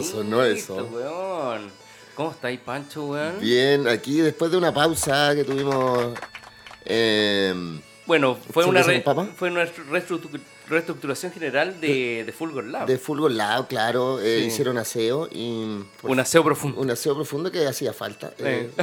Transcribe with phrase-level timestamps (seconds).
[0.00, 0.76] ¿Cómo sonó eso?
[0.92, 1.70] Weón.
[2.14, 3.40] ¿Cómo estáis, Pancho, weón?
[3.40, 6.14] Bien, aquí después de una pausa que tuvimos.
[6.84, 7.54] eh,
[8.06, 12.86] Bueno, fue una, ¿Cerveza re- fue una reestructu- reestructuración general de, de Fulgor Lab.
[12.86, 14.46] de Fulgor Lab, claro, eh, Sí.
[14.46, 15.78] hicieron aseo y.
[16.00, 16.80] pues, Un aseo profundo.
[16.80, 18.32] un aseo profundo que hacía falta.
[18.38, 18.70] eh.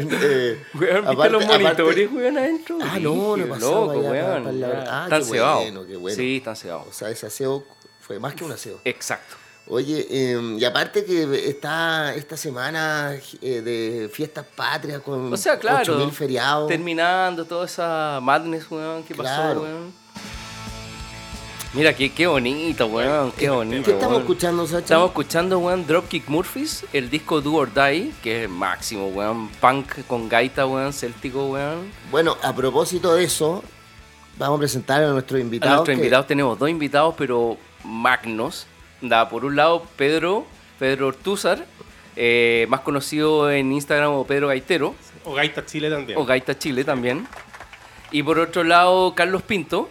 [0.00, 0.62] Eh.
[0.74, 2.78] Weón, ¿viste aparte- los monitores, weón, adentro?
[2.82, 4.64] Ah, no, no Brígido, pasaba loco, weón.
[4.86, 5.62] Ah, están cebados.
[5.72, 6.16] bueno, bueno.
[6.16, 6.86] Sí, están cebados.
[6.88, 7.64] O sea, ese aseo
[8.00, 8.80] fue más que un aseo.
[8.84, 9.36] Exacto.
[9.70, 15.58] Oye, eh, y aparte que está esta semana eh, de fiestas patrias con O sea,
[15.58, 15.92] claro.
[15.94, 16.68] 8000 feriados.
[16.68, 19.92] Terminando toda esa madness, weón, que pasó, weón.
[21.74, 23.84] Mira, qué, qué bonito, weón, qué bonito.
[23.84, 24.22] ¿Qué estamos weón.
[24.22, 24.78] escuchando, Sacha?
[24.78, 29.48] Estamos escuchando, weón, Dropkick Murphys, el disco Do or Die, que es máximo, weón.
[29.60, 31.92] Punk con gaita, weón, céltico, weón.
[32.10, 33.62] Bueno, a propósito de eso,
[34.38, 35.76] vamos a presentar a nuestros A invitados.
[35.76, 38.66] nuestros que- invitados tenemos dos invitados, pero magnos.
[39.00, 40.46] Da, por un lado, Pedro,
[40.78, 41.64] Pedro Ortúzar,
[42.16, 46.18] eh, más conocido en Instagram como Pedro Gaitero, O Gaita Chile también.
[46.18, 47.26] o Gaita Chile también.
[48.10, 49.88] Y por otro lado, Carlos Pinto,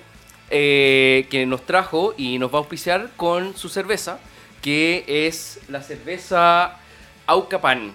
[0.49, 4.19] eh, que nos trajo y nos va a auspiciar con su cerveza,
[4.61, 6.77] que es la cerveza
[7.27, 7.93] Aucapan.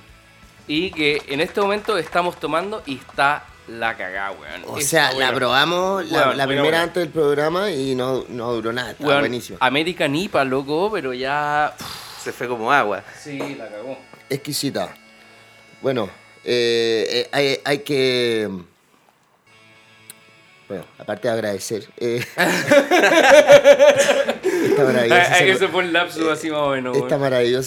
[0.69, 4.63] Y que en este momento estamos tomando y está la cagada, weón.
[4.67, 8.93] O sea, la probamos la, primera antes del programa y no, no duró nada.
[8.93, 9.59] Estaba Weón, buenísimo.
[9.61, 11.75] American IPA, loco, pero ya...
[12.23, 13.03] Se fue como agua.
[13.21, 13.99] Sí, la cagó.
[14.31, 14.95] Exquisita.
[15.81, 16.09] Bueno,
[16.45, 18.49] eh, eh, hay, hay que.
[20.69, 21.89] Bueno, aparte de agradecer.
[21.97, 22.25] eh,
[24.65, 25.69] esta maravillosa
[26.09, 26.97] fue así más o menos.
[26.97, 27.19] esta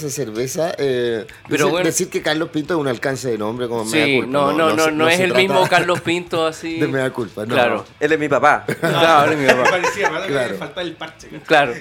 [0.09, 0.73] cerveza.
[0.78, 1.85] eh, Pero decir, bueno.
[1.85, 4.31] decir que Carlos Pinto es un alcance de nombre como mea Sí, culpa.
[4.31, 6.79] no, no, no, no, es el mismo Carlos Pinto así.
[6.79, 7.53] De mea culpa, no.
[7.55, 7.85] Claro.
[8.00, 8.66] Él es mi papá.
[8.79, 9.69] Claro, es mi Me papá.
[9.72, 10.25] parecía Claro.
[10.28, 11.28] que le faltaba el parche.
[11.45, 11.73] Claro.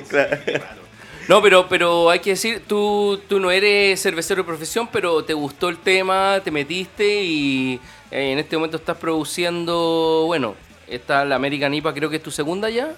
[1.29, 5.33] No, pero, pero hay que decir, tú, tú no eres cervecero de profesión, pero te
[5.33, 7.81] gustó el tema, te metiste y
[8.11, 10.55] eh, en este momento estás produciendo, bueno,
[10.87, 12.93] está la American IPA, creo que es tu segunda ya.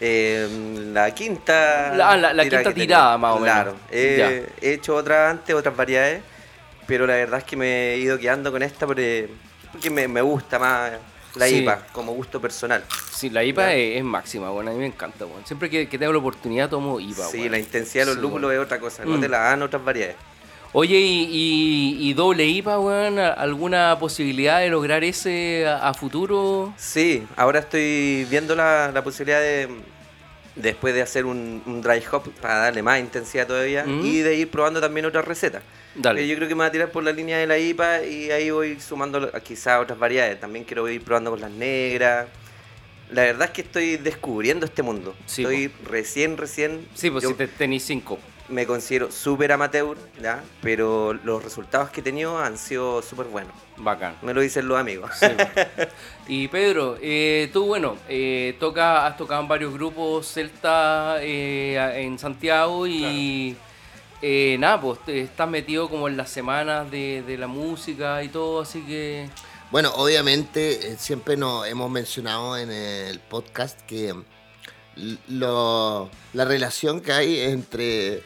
[0.00, 0.46] Eh,
[0.92, 1.94] la quinta.
[1.96, 3.54] La- la- la tira quinta tirada, más o menos.
[3.54, 3.76] Claro.
[3.90, 6.22] He, he hecho otras antes, otras variedades.
[6.86, 9.28] Pero la verdad es que me he ido quedando con esta porque,
[9.72, 10.92] porque me, me gusta más
[11.34, 11.56] la Sí.
[11.62, 12.84] IPA, como gusto personal.
[13.12, 15.44] Sí, la IPA es, es máxima, bueno, a mí me encanta, bueno.
[15.46, 17.52] Siempre que, que tengo la oportunidad tomo IPA, sí, bueno.
[17.52, 18.60] la intensidad de los Sí, lúpulos bueno.
[18.62, 19.20] es otra cosa, no Mm.
[19.20, 20.16] te la dan otras variedades.
[20.72, 26.74] Oye, y, y, y doble IPA, weón, ¿alguna posibilidad de lograr ese a, a futuro?
[26.76, 29.68] Sí, ahora estoy viendo la, la posibilidad de,
[30.54, 34.04] después de hacer un, un dry hop para darle más intensidad todavía Mm.
[34.04, 35.62] y de ir probando también otras recetas.
[35.94, 36.22] Dale.
[36.22, 38.30] Eh, Yo creo que me voy a tirar por la línea de la IPA y
[38.30, 40.38] ahí voy sumando quizás otras variedades.
[40.40, 42.26] También quiero ir probando con las negras.
[43.12, 45.14] La verdad es que estoy descubriendo este mundo.
[45.24, 46.86] Sí, estoy recién, recién.
[46.94, 48.18] Sí, pues yo si te tenéis cinco.
[48.48, 50.42] Me considero súper amateur, ¿ya?
[50.62, 53.52] pero los resultados que he tenido han sido súper buenos.
[53.76, 54.16] Bacán.
[54.22, 55.10] Me lo dicen los amigos.
[55.18, 55.26] Sí.
[56.28, 62.18] y Pedro, eh, tú, bueno, eh, toca, has tocado en varios grupos celta eh, en
[62.18, 63.56] Santiago y
[64.22, 68.60] eh, nada, pues estás metido como en las semanas de, de la música y todo,
[68.62, 69.28] así que...
[69.70, 74.14] Bueno, obviamente siempre nos hemos mencionado en el podcast que
[75.28, 78.22] lo- la relación que hay entre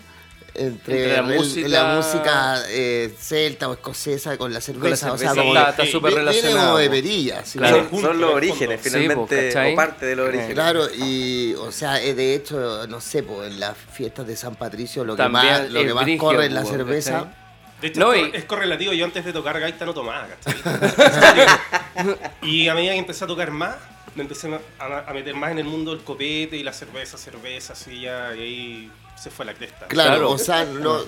[0.61, 5.19] entre, Entre la el- música- la música, eh, celta o escocesa con la cerveza, o
[5.19, 6.67] sea, cerveza como está- que está sí, súper viene relacionado.
[6.67, 7.77] como de perilla, así Claro.
[7.79, 8.81] Son, Juntos, son los orígenes.
[8.83, 9.73] Sí, finalmente, ¿cachai?
[9.73, 10.55] o parte de los orígenes.
[10.55, 14.55] Claro, y o sea, eh, de hecho, no sé, pues en las fiestas de San
[14.57, 17.13] Patricio lo que También más, lo que más brígido, corre es la cerveza.
[17.13, 17.35] ¿cachai?
[17.81, 18.93] De hecho, No, es, y- es correlativo.
[18.93, 20.61] Yo antes de tocar gaita no tomaba, ¿cachai?
[22.43, 23.77] y a medida que empecé a tocar más,
[24.15, 27.73] me empecé a, a meter más en el mundo del copete y la cerveza, cerveza,
[27.73, 29.87] así ya, y ahí se fue la cresta.
[29.87, 30.31] Claro, Claro.
[30.31, 30.99] o sea, no,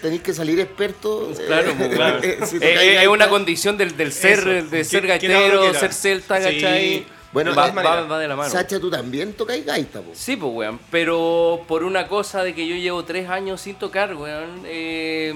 [0.00, 1.30] tenéis que salir experto.
[1.30, 2.18] eh, Claro, pues, claro.
[2.22, 4.68] eh, si Eh, eh, es una condición del, del ser, Eso.
[4.70, 6.44] de ser gaitero, ser celta, Sí.
[6.60, 7.06] ¿cachai?
[7.32, 8.10] Bueno, va, de todas va- maneras.
[8.10, 8.50] va de la mano.
[8.50, 10.18] Sacha, tú también tocáis gaita, pues.
[10.18, 10.80] Sí, pues, weón.
[10.90, 14.62] Pero por una cosa de que yo llevo tres años sin tocar, weón.
[14.64, 15.32] eh,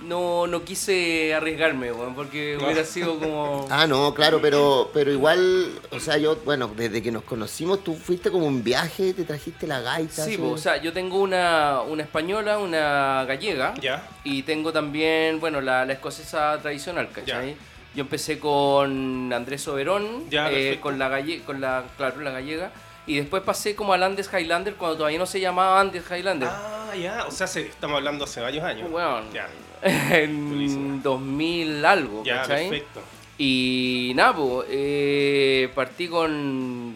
[0.00, 3.66] no, no quise arriesgarme, porque hubiera sido como...
[3.70, 7.94] Ah, no, claro, pero, pero igual, o sea, yo, bueno, desde que nos conocimos, tú
[7.94, 10.24] fuiste como un viaje, te trajiste la gaita.
[10.24, 14.06] Sí, po, o sea, yo tengo una, una española, una gallega, Ya.
[14.22, 17.56] y tengo también, bueno, la, la escocesa tradicional, ¿cachai?
[17.94, 22.70] Yo empecé con Andrés Soberón, Ya, eh, con la galle con la, claro, la gallega,
[23.06, 26.48] y después pasé como al Andes Highlander cuando todavía no se llamaba Andes Highlander.
[26.52, 27.24] Ah, ya.
[27.26, 28.90] O sea, se- estamos hablando hace varios años.
[28.90, 29.46] Weón, Ya.
[29.86, 31.00] En Buenísimo.
[31.02, 32.68] 2000 algo, Ya, ¿cachai?
[32.70, 33.00] perfecto.
[33.38, 36.94] Y nada, po, eh, partí con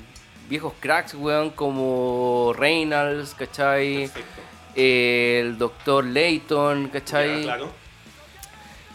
[0.48, 4.08] viejos cracks, weón, como Reynolds, ¿cachai?
[4.08, 4.40] Perfecto.
[4.76, 7.38] el doctor Layton, ¿cachai?
[7.38, 7.72] Ya, claro.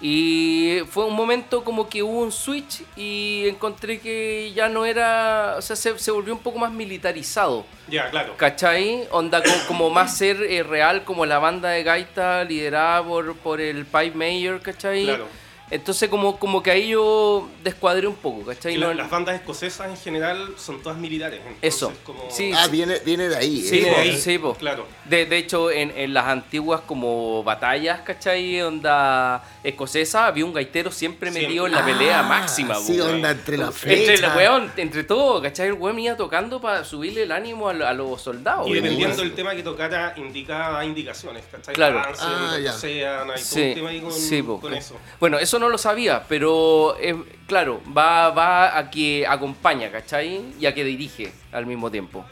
[0.07, 5.55] Y fue un momento como que hubo un switch y encontré que ya no era,
[5.57, 8.37] o sea, se, se volvió un poco más militarizado, Ya, claro.
[8.37, 9.07] ¿cachai?
[9.09, 13.59] Onda co- como, más ser eh, real como la banda de gaita liderada por, por
[13.59, 15.05] el Pipe Mayor, ¿cachai?
[15.05, 15.27] Claro.
[15.71, 18.75] Entonces como, como que ahí yo descuadré un poco, ¿cachai?
[18.75, 21.39] Y la- No- las bandas escocesas en general son todas militares.
[21.39, 21.91] entonces Eso.
[22.03, 23.61] como- Sí, Ah, viene, viene de ahí.
[23.61, 23.83] Sí, ¿eh?
[23.85, 24.53] de ahí, sí, po.
[24.53, 24.85] claro.
[25.05, 28.61] De, de hecho, en, en las antiguas como batallas, ¿cachai?
[28.61, 31.47] Onda escocesa, había un gaitero siempre Siempre.
[31.47, 32.75] metido en la pelea Ah, máxima.
[32.75, 34.31] Sí, po, onda entre la Entre, fecha.
[34.31, 35.67] el weón, entre todo, ¿cachai?
[35.67, 38.67] El weón iba tocando para subirle el ánimo a, a los soldados.
[38.67, 41.73] Y dependiendo del tema que tocara, indicaba indicaciones, ¿cachai?
[41.73, 42.01] Claro.
[42.03, 42.73] Cáncer, Ah, ya.
[42.75, 44.59] Ocean, hay todo Sí, un tema ahí con, sí, po.
[44.61, 44.95] con eso.
[45.19, 47.15] Bueno, eso no lo sabía, pero eh,
[47.47, 50.53] claro, va, va a que acompaña, ¿cachai?
[50.59, 52.25] Y a que dirige al mismo tiempo.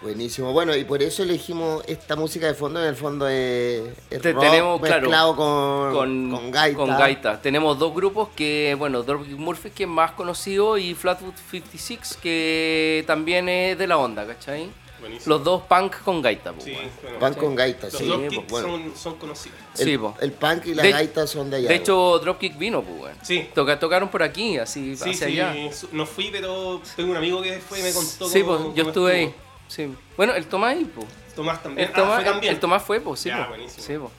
[0.00, 0.52] Buenísimo.
[0.52, 2.80] Bueno, y por eso elegimos esta música de fondo.
[2.80, 6.76] En el fondo es, es Te- rock tenemos, claro, mezclado con, con, con gaita.
[6.78, 7.42] con gaita.
[7.42, 13.02] Tenemos dos grupos que, bueno, Dropkick Murphys, que es más conocido, y Flatwood 56, que
[13.08, 14.70] también es de la onda, ¿cachai?
[15.00, 15.34] Buenísimo.
[15.36, 17.18] Los dos punk con gaita, po, Sí, bueno.
[17.20, 18.06] Van con gaita, Los sí.
[18.06, 18.68] Dropkick pues, bueno.
[18.90, 19.58] son, son conocidos.
[19.78, 20.14] El, Sí, po.
[20.20, 21.68] el punk y la De- gaita son de allá.
[21.68, 23.16] De hecho, Dropkick vino, pues.
[23.22, 23.48] Sí.
[23.54, 25.54] Toca- tocaron por aquí, así, Sí, hacia sí, allá.
[25.92, 28.84] no fui, pero tengo un amigo que fue y me contó Sí, cómo- pues, yo
[28.88, 29.34] estuve ahí.
[29.68, 29.88] Sí.
[30.16, 31.06] Bueno, el Tomás ahí, pues.
[31.36, 31.86] Tomás también.
[31.88, 32.54] El Ah, Tomás, fue también.
[32.54, 33.48] el Tomás fue, pues, sí, Ya, po.
[33.50, 33.86] buenísimo.
[33.86, 34.10] Sí, po.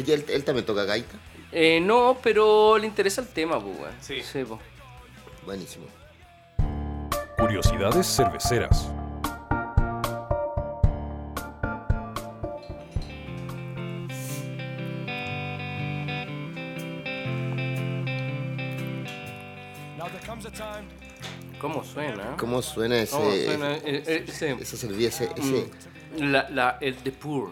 [0.00, 1.16] ¿Y él, él también toca gaita.
[1.50, 3.74] Eh, no, pero le interesa el tema, pues.
[4.00, 4.60] Sí, po.
[5.44, 5.86] Buenísimo.
[7.38, 8.88] Curiosidades cerveceras.
[21.60, 22.36] ¿Cómo suena?
[22.38, 23.74] ¿Cómo suena ese, ¿Cómo suena?
[23.78, 25.24] Eh, eh, ese- cerveza?
[25.24, 25.70] Ese, ese-
[26.18, 27.50] La, la, el de Pur.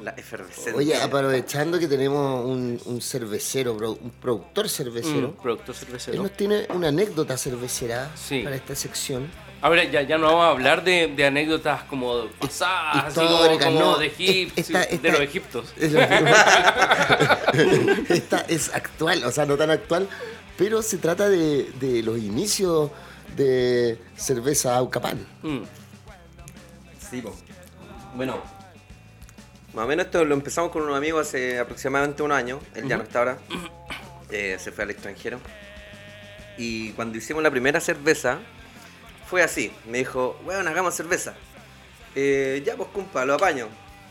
[0.00, 0.76] La efervescencia.
[0.76, 6.22] Oye, aprovechando que tenemos un, un cervecero, bro, un productor cervecero, Mm, productor él cervecero.
[6.22, 8.42] nos tiene una anécdota cervecera Sí.
[8.44, 9.28] para esta sección.
[9.60, 13.80] Ahora ya, ya no vamos a hablar de, de anécdotas como pasadas, así como, como
[13.80, 13.98] no.
[13.98, 15.74] de, Egip- Esta- de esta- los egiptos.
[18.08, 20.08] Esta es actual, o sea, no tan actual,
[20.58, 22.90] pero se trata de, de los inicios
[23.36, 25.24] de cerveza Aucapán.
[25.42, 25.62] Mm.
[27.10, 27.34] Sí, po.
[28.14, 28.42] Bueno,
[29.74, 32.58] más o menos esto lo empezamos con un amigo hace aproximadamente un año.
[32.74, 33.38] Él ya no está ahora.
[34.30, 35.40] Eh, se fue al extranjero.
[36.58, 38.40] Y cuando hicimos la primera cerveza,
[39.26, 39.72] fue así.
[39.88, 41.32] Me dijo, bueno, hagamos cerveza.
[42.14, 43.68] Eh, ya, pues, compa, lo apaño.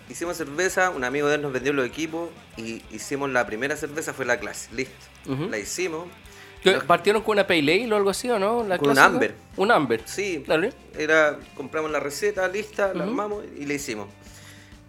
[0.10, 4.12] Hicimos cerveza, un amigo de él nos vendió los equipos y hicimos la primera cerveza,
[4.12, 4.70] fue la clase.
[4.74, 5.06] Listo.
[5.52, 6.08] La hicimos.
[6.64, 8.64] ¿Qué, Los- ¿Partieron con una Pale Ale o algo así o no?
[8.64, 9.00] ¿La Con un?
[9.00, 9.36] Amber.
[9.58, 10.02] Un Amber.
[10.06, 10.74] Sí, Dale.
[10.98, 13.10] era, compramos la receta lista, la Ujú.
[13.12, 14.08] armamos y la hicimos.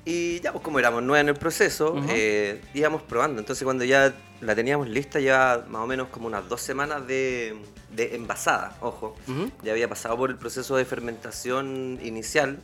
[0.04, 2.07] Y ya, pues como éramos nuevos en el proceso, Ujú.
[2.11, 3.40] eh, íbamos probando.
[3.40, 7.54] Entonces cuando ya la teníamos lista, ya más o menos como unas dos semanas de,
[7.95, 9.14] de envasada, ojo.
[9.28, 9.50] Ujú.
[9.62, 12.59] Ya había pasado por el proceso de fermentación inicial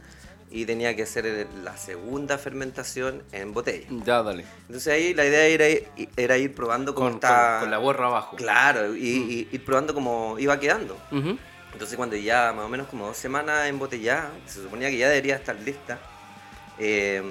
[0.50, 3.86] y tenía que hacer la segunda fermentación en botella.
[4.04, 4.44] Ya, dale.
[4.68, 7.56] Entonces ahí la idea era, ir- era ir probando cómo Con, está...
[7.58, 8.36] con- con la borra abajo.
[8.36, 10.96] Claro, y, y ir probando cómo iba quedando.
[11.72, 15.34] Entonces cuando ya más o menos como dos semanas embotellada, se suponía que ya debería
[15.36, 15.98] estar lista,
[16.78, 17.22] eh,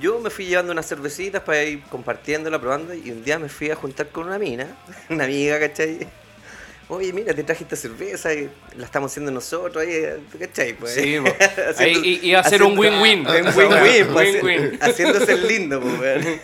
[0.00, 3.70] yo me fui llevando unas cervecitas para ir compartiéndola, probando, y un día me fui
[3.70, 4.76] a juntar con una mina,
[5.08, 6.06] una amiga, ¿cachai?
[6.90, 10.02] Oye, mira, te traje esta cerveza, y la estamos haciendo nosotros, ahí,
[10.38, 10.72] ¿cachai?
[10.74, 11.16] Pues, Sí.
[11.68, 13.20] Haciendo- Ahí iba a ser un win-win.
[13.26, 14.42] Un win-win, pues,
[14.82, 16.40] haciéndose el lindo, pues, weón.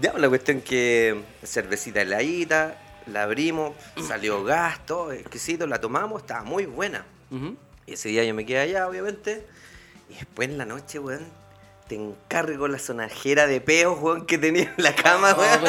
[0.00, 3.72] Ya, la cuestión que cervecita heladita, la abrimos,
[4.06, 7.04] salió gas, todo exquisito, la tomamos, estaba muy buena.
[7.86, 9.44] Y ese día yo me quedé allá, obviamente.
[10.08, 11.26] Y después en la noche, weón,
[11.92, 15.62] te encargo la sonajera de peos, weón, que tenía en la cama, Oh, weón.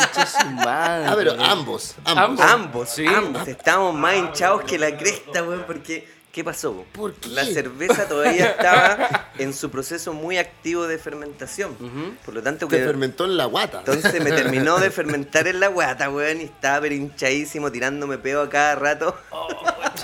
[0.66, 2.40] Ah, pero ambos, ambos.
[2.40, 3.06] Ambos, Sí.
[3.06, 3.46] ambos.
[3.46, 6.84] Estábamos más hinchados que la cresta, weón, porque ¿Qué pasó?
[6.94, 7.30] ¿Por qué?
[7.30, 11.74] La cerveza todavía estaba en su proceso muy activo de fermentación.
[11.80, 12.16] Ujú.
[12.26, 13.84] Por lo tanto, Te que- fermentó en la guata.
[13.86, 18.42] entonces me terminó de fermentar en la guata, weón, y estaba pero hinchadísimo, tirándome peo
[18.42, 19.16] a cada rato.
[19.30, 19.48] Oh,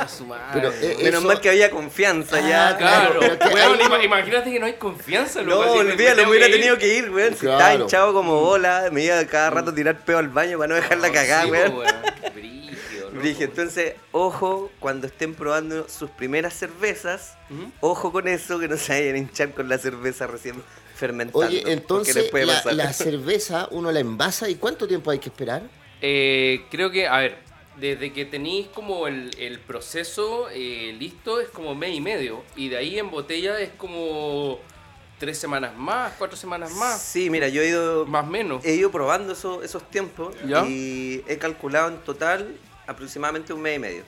[0.07, 0.43] su madre.
[0.53, 2.77] Pero, eh, Menos eso- mal que había confianza Ah, ya.
[2.77, 5.41] Claro, weón, hay- ima- imagínate que no hay confianza.
[5.41, 7.33] No, loco, olvídalo, me hubiera que tenido que ir, weón.
[7.33, 7.57] Si Claro.
[7.57, 10.75] estaba hinchado como bola, me iba cada rato a tirar peo al baño para no
[10.75, 11.73] dejarla cagada, Sí, weón.
[11.75, 11.95] weón.
[13.21, 17.35] Dije, entonces, ojo cuando estén probando sus primeras cervezas,
[17.81, 20.61] ojo con eso, que no se vayan a hinchar con la cerveza recién
[20.95, 21.47] fermentada.
[21.47, 25.63] Oye, entonces la, la cerveza uno la envasa y ¿cuánto tiempo hay que esperar?
[26.01, 27.37] Eh, creo que, a ver,
[27.77, 32.43] desde que tenéis como el, el proceso eh, listo es como mes y medio.
[32.55, 34.59] Y de ahí en botella es como
[35.17, 38.63] tres semanas más, cuatro semanas más, Sí, mira, yo he ido, más o menos.
[38.65, 40.65] he ido probando eso- esos tiempos ¿Ya?
[40.65, 42.55] y he calculado en total
[42.89, 44.03] aproximadamente un mes y medio.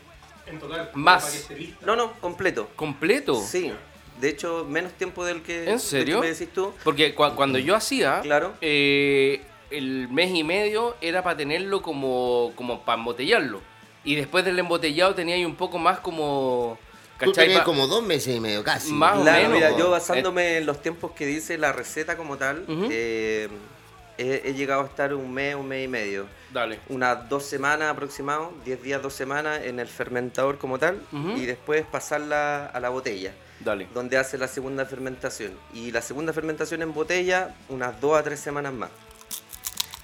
[0.47, 0.89] En total.
[0.93, 1.21] Más.
[1.23, 1.85] para que esté lista.
[1.85, 2.69] No, no, completo.
[2.75, 3.41] ¿Completo?
[3.41, 3.71] Sí,
[4.19, 6.21] de hecho, menos tiempo del que, ¿En del serio?
[6.21, 6.73] que me decís tú.
[6.83, 8.53] Porque cua- cuando yo hacía, Claro.
[8.61, 13.61] eh, el mes y medio era para tenerlo como, como para embotellarlo.
[14.03, 16.77] Y después del embotellado tenía ahí un poco más como...
[17.19, 17.45] Tú ¿cachai?
[17.45, 18.91] tenías como dos meses y medio casi.
[18.91, 22.35] Más o Claro, menos, mira, yo basándome en los tiempos que dice la receta como
[22.37, 23.47] tal, eh,
[24.17, 26.25] he, he llegado a estar un mes, un mes y medio.
[26.53, 26.79] Dale.
[26.89, 31.01] Unas dos semanas aproximado, 10 días, dos semanas en el fermentador como tal,
[31.37, 33.87] y después pasarla a la botella, Dale.
[33.93, 35.53] donde hace la segunda fermentación.
[35.73, 38.89] Y la segunda fermentación en botella, unas dos a tres semanas más.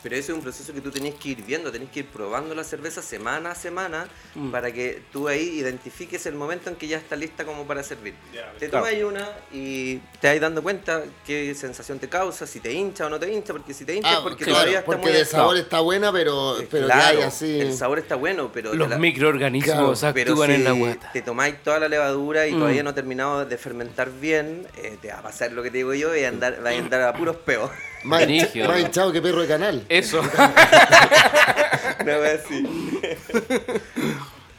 [0.07, 2.55] Pero eso es un proceso que tú tenés que ir viendo, tenés que ir probando
[2.55, 4.51] la cerveza semana a semana Mm.
[4.51, 8.13] para que tú ahí identifiques el momento en que ya está lista como para servir.
[8.57, 8.85] Te Claro.
[8.85, 13.09] tomas una y te vas dando cuenta qué sensación te causa, si te hincha o
[13.09, 15.11] no te hincha, porque si te hincha es Ah, porque claro, todavía está porque muy
[15.11, 15.59] de sabor claro.
[15.63, 17.59] está buena, pero, Eh, pero claro, ya hay así.
[17.59, 21.11] El sabor está bueno, pero Los la- microorganismos actúan si en la guata.
[21.11, 22.59] te tomáis toda la levadura y Mm.
[22.59, 25.79] todavía no ha terminado de fermentar bien, eh, te va a pasar lo que te
[25.79, 27.69] digo yo y andar, vas a andar a puros peos.
[28.07, 28.77] Más, ¿no?
[28.79, 29.85] hinchado que perro de canal.
[29.89, 30.21] Eso.
[31.99, 32.65] Una vez así.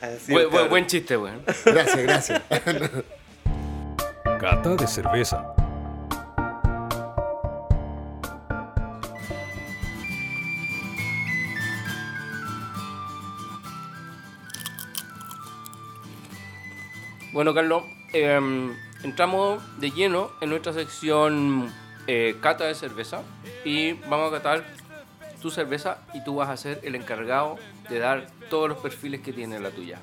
[0.01, 0.69] Así buen, es, buen- cabrón.
[0.71, 1.43] buen chiste, weón.
[1.65, 2.43] Gracias, gracias.
[4.41, 5.55] Cata de cerveza.
[17.33, 21.73] Bueno, Carlos, em, entramos de lleno en nuestra sección
[22.09, 23.23] eh, cata de cerveza
[23.65, 24.65] y vamos a catar
[25.41, 27.57] tu cerveza y tú vas a ser el encargado
[27.89, 30.01] de dar todos los perfiles que tiene la tuya.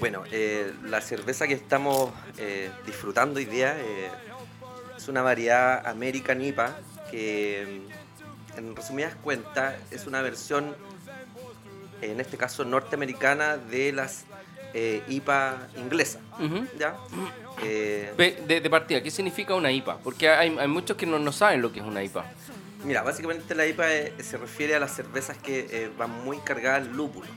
[0.00, 4.10] Bueno, eh, la cerveza que estamos eh, disfrutando hoy día eh,
[4.96, 6.76] es una variedad American IPA
[7.10, 7.86] que,
[8.56, 10.74] mm, en resumidas cuentas, es una versión,
[12.02, 14.24] en este caso norteamericana, de las
[14.74, 16.20] eh, IPA inglesas.
[16.38, 16.66] Ujú.
[16.78, 16.96] ¿ya?
[17.62, 18.12] Eh,
[18.46, 19.98] De, de partida, ¿qué significa una IPA?
[19.98, 22.24] Porque hay, hay muchos que no, no saben lo que es una IPA.
[22.84, 26.96] mira, básicamente la IPA eh, se refiere a las cervezas que van muy cargadas en
[26.96, 27.30] lúpulos.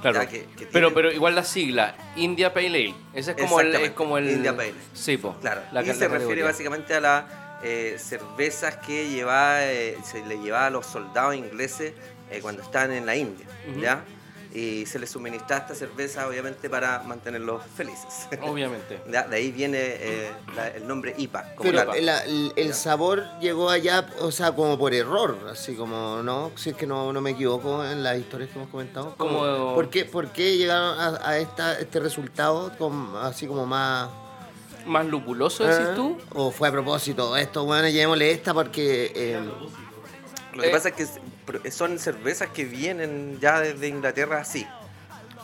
[0.00, 0.20] Claro.
[0.22, 2.94] Ya, que- que pero, tienen- pero igual la sigla, India Pale Ale.
[3.14, 3.74] Ese es como el.
[3.74, 4.78] Es como el India Pale Ale.
[4.94, 5.34] Sí, po.
[5.40, 7.24] Claro, la- y la se refiere básicamente a las
[7.64, 11.92] eh, cervezas que llevaba, eh, se le llevaba a los soldados ingleses
[12.30, 13.46] eh, cuando estaban en la India.
[13.80, 14.04] ¿ya?
[14.54, 18.28] Y se les suministraba esta cerveza obviamente para mantenerlos felices.
[18.42, 18.98] Obviamente.
[19.10, 21.54] Ya, De ahí viene eh, la- el nombre IPA.
[21.54, 21.96] como Pero tal.
[21.96, 26.50] el, el- el sabor llegó allá, o sea, como por error, así como, ¿no?
[26.56, 29.14] Si es que no, no me equivoco en las historias que hemos comentado.
[29.16, 33.66] Como, Como- ¿por, qué, por qué llegaron a, a esta, este resultado con, así como
[33.66, 34.08] más...
[34.86, 35.92] Más lupuloso, decís ¿eh?
[35.94, 36.16] tú.
[36.34, 37.36] ¿O fue a propósito?
[37.36, 39.12] Esto, bueno, llevémosle esta porque...
[39.14, 39.40] eh,
[40.54, 41.06] Lo que eh, pasa es que
[41.70, 44.66] son cervezas que vienen ya desde Inglaterra así.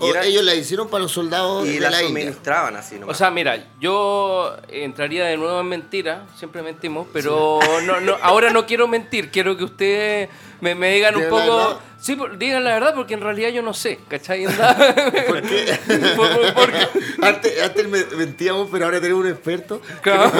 [0.00, 2.08] Y, o ellos la hicieron para los soldados y de la la India.
[2.23, 3.16] suministraban así O nomás.
[3.16, 8.66] sea, mira, yo entraría de nuevo en mentira, siempre mentimos, pero no, no, ahora no
[8.66, 10.28] quiero mentir, quiero que ustedes
[10.61, 11.56] me, me digan un ¿De poco...
[11.56, 11.76] verdad?
[12.04, 14.44] Sí, por- digan la verdad, porque en realidad yo no sé, ¿cachai?
[15.26, 15.78] ¿Por qué?
[16.14, 16.87] Por- por- porque-
[17.23, 19.80] antes, antes me- mentíamos, pero ahora tenemos un experto.
[20.02, 20.30] claro.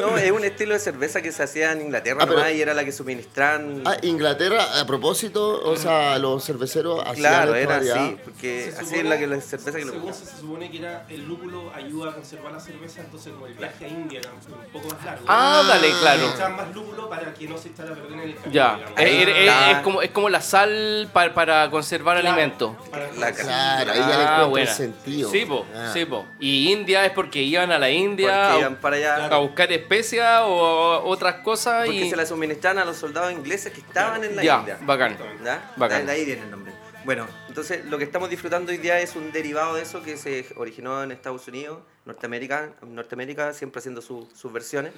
[0.00, 2.60] No, es un estilo de cerveza que se hacía en Inglaterra Ah, pero- nomás y
[2.60, 3.82] era la que suministraban.
[3.84, 8.04] Ah, Inglaterra, a propósito, o sea, los cerveceros hacían Claro, era variedad.
[8.04, 10.78] así, porque así es la que la cerveza que lo Según se, se supone que
[10.78, 14.30] era el lúpulo ayuda a conservar la cerveza, entonces como el viaje a India era
[14.32, 15.24] un poco más largo.
[15.28, 16.30] Ah, dale, claro.
[16.34, 18.52] Echaban más lúpulo para que no se echara a perder en el camino.
[18.52, 19.00] Ya, digamos.
[19.00, 19.70] es, es- es- Ah.
[19.70, 22.74] es como, es como la sal pa- para conservar Claro, alimentos.
[22.90, 25.30] para- La- Claro, ahí ya le Ah, el sentido.
[25.30, 25.90] Sí, po, Ah.
[25.92, 26.26] sí, po.
[26.40, 29.26] Y India es porque iban a la India a, iban para allá.
[29.26, 32.10] a buscar especias o otras cosas Porque y...
[32.10, 34.78] se la suministraban a los soldados ingleses que estaban en la Ya, India.
[34.82, 35.16] bacán.
[35.44, 35.72] ¿Ya?
[35.76, 36.06] Bacán.
[36.06, 36.72] De ahí viene el nombre.
[37.04, 40.44] Bueno, entonces lo que estamos disfrutando hoy día es un derivado de eso que se
[40.56, 44.92] originó en Estados Unidos, Norteamérica, Norteamérica siempre haciendo su- sus versiones.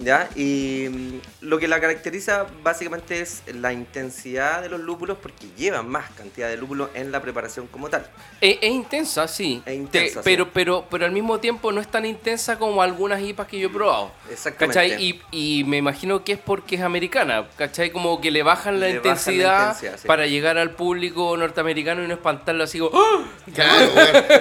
[0.00, 0.28] ¿ya?
[0.34, 5.88] Y mm, lo que la caracteriza básicamente es la intensidad de los lúpulos porque llevan
[5.88, 8.06] más cantidad de lúpulos en la preparación como tal.
[8.40, 9.62] Es, es intensa, sí.
[9.64, 10.50] Es intensa, Te- pero, sí.
[10.54, 13.70] pero, pero al mismo tiempo no es tan intensa como algunas IPAs que yo he
[13.70, 14.10] probado.
[14.30, 14.74] Exactamente.
[14.80, 15.02] ¿Cachai?
[15.02, 15.22] Y,
[15.60, 17.90] y me imagino que es porque es americana, ¿cachai?
[17.90, 20.06] Como que le bajan la, Le bajan la intensidad, intensidad, sí.
[20.08, 23.24] para llegar al público norteamericano y no espantarlo así como ¡Ah!
[23.54, 23.90] Claro,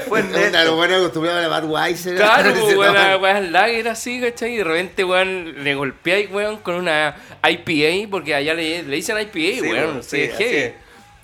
[0.07, 0.31] weón.
[0.65, 2.15] Lo bueno acostumbrado a la Budweiser.
[2.17, 4.53] Claro, weón, weón, lager así, ¿cachai?
[4.53, 9.17] Y de repente, weón, le golpeáis, weón, con una IPA, porque allá le, le dicen
[9.19, 10.73] IPA, Sí, weón, bueno, sí, sí, es es.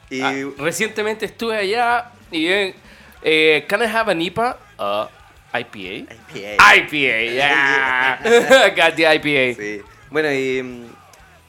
[0.09, 2.75] Y Ah, recientemente estuve allá y eh,
[3.23, 4.57] eh, Can I have an IPA?
[4.77, 5.07] Uh,
[5.53, 6.13] IPA.
[6.33, 6.75] IPA.
[6.75, 8.73] IPA, yeah.
[8.75, 9.55] Got the IPA.
[9.55, 9.81] Sí.
[10.09, 10.85] Bueno, y mm,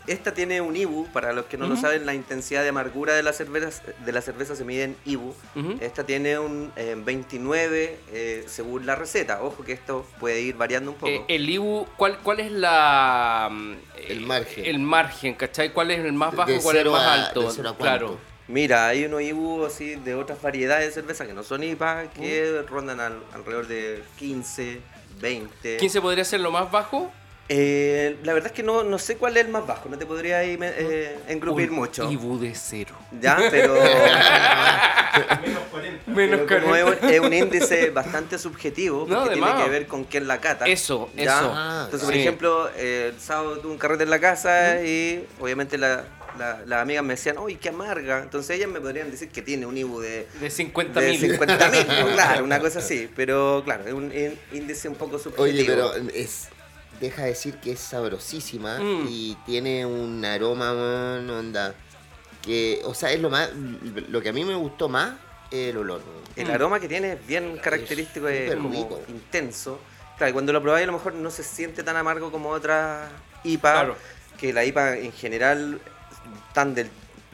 [0.06, 3.22] esta tiene un IBU, para los que no lo saben, la intensidad de amargura de
[3.22, 5.34] la cerveza, de la cerveza se mide en IBU.
[5.80, 9.42] Esta tiene un eh, 29 eh, según la receta.
[9.42, 11.10] Ojo que esto puede ir variando un poco.
[11.12, 13.48] Eh, el IBU, ¿cuál, ¿cuál es la.
[13.50, 13.72] mm,
[14.08, 14.64] El eh, margen.
[14.64, 15.72] El margen, ¿cachai?
[15.72, 17.52] ¿Cuál es el más bajo De y cuál es el más a- alto?
[17.52, 18.18] de claro.
[18.48, 22.60] Mira, hay unos IBU así de otras variedades de cerveza que no son IPA, que
[22.60, 22.66] Uh.
[22.66, 24.80] rondan al- alrededor de 15,
[25.20, 25.76] 20.
[25.78, 27.10] ¿Quién se podría ser lo más bajo?
[27.54, 30.06] Eh, la verdad es que no, no sé cuál es el más bajo, no te
[30.06, 32.10] podría ahí me- eh, engrupir Un mucho.
[32.10, 32.94] IBU de cero.
[33.20, 33.74] Ya, pero,
[35.42, 36.10] Menos 40.
[36.10, 36.92] Menos pero como caro.
[36.94, 39.62] es un, es un índice bastante subjetivo, No, porque de tiene más.
[39.64, 40.64] que ver con quién la cata.
[40.66, 41.22] Eso, ¿ya?
[41.24, 41.52] eso.
[41.54, 42.20] Ah, Entonces, por sí.
[42.20, 46.04] ejemplo, eh, el sábado tuve un carrete en la casa y obviamente la-
[46.38, 48.20] la- las amigas me decían, uy, qué amarga.
[48.22, 51.20] Entonces ellas me podrían decir que tiene un IBU de, De 50 de mil.
[51.20, 53.10] 50 mil, claro, una cosa así.
[53.16, 55.42] Pero claro, es un in- índice un poco subjetivo.
[55.44, 56.48] Oye, pero es.
[57.02, 59.06] Deja decir que es sabrosísima Mm.
[59.08, 61.74] y tiene un aroma, weón, onda.
[62.40, 63.50] Que, o sea, es lo más.
[64.08, 65.14] Lo que a mí me gustó más
[65.50, 66.00] es el olor.
[66.36, 66.50] El Mm.
[66.52, 69.02] aroma que tiene es bien característico, es, súper como rico.
[69.08, 69.80] intenso.
[70.16, 73.10] Claro, y cuando lo probáis a lo mejor no se siente tan amargo como otras
[73.42, 73.96] IPA, Claro.
[74.38, 75.80] que la IPA en general
[76.48, 76.88] están del,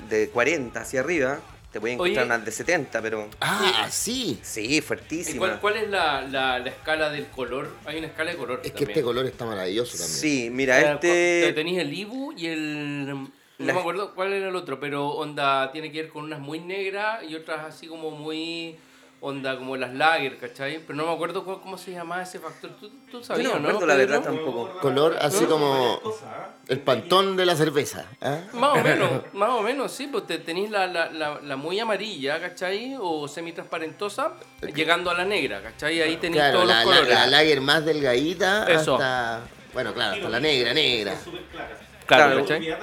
[0.08, 1.40] de 40 hacia arriba,
[1.72, 2.34] te pueden encontrar Oye.
[2.34, 4.38] unas de 70, pero Ah, sí.
[4.42, 5.38] sí, ¿Y fuertísima.
[5.38, 7.70] cuál, cuál es la, la, la escala del color?
[7.84, 8.90] Hay una escala de color Es que también.
[8.90, 10.18] este color está maravilloso también.
[10.18, 11.52] Sí, mira, Eh, este...
[11.54, 13.06] Tenéis el Ibu y el.
[13.06, 13.30] No
[13.66, 16.60] La- me acuerdo cuál era el otro, pero onda tiene que ver con unas muy
[16.60, 18.76] negras y otras así como muy.
[19.20, 20.78] Onda como las lager, ¿cachai?
[20.78, 22.70] Pero no me acuerdo cuál- cómo se llamaba ese factor.
[22.78, 23.68] ¿Tú, tú Yo sabías, no me no?
[23.70, 24.08] acuerdo la Pedro?
[24.12, 24.78] verdad tampoco.
[24.80, 26.50] Color así como ¿ah?
[26.68, 28.06] el pantón de la cerveza.
[28.22, 28.42] ¿ah?
[28.52, 31.80] Más o menos, más o menos, sí, pues te tenéis la, la, la, la muy
[31.80, 32.96] amarilla, ¿cachai?
[33.00, 34.34] O semitransparentosa,
[34.72, 36.00] llegando a la negra, ¿cachai?
[36.00, 37.14] Ahí tenéis Claro, todos la, los colores.
[37.14, 38.94] la lager más delgadita Eso.
[38.94, 39.40] hasta.
[39.72, 41.14] Bueno, claro, hasta la negra, negra.
[42.06, 42.58] Claro, Claro, ¿cachai?
[42.60, 42.78] Turbia.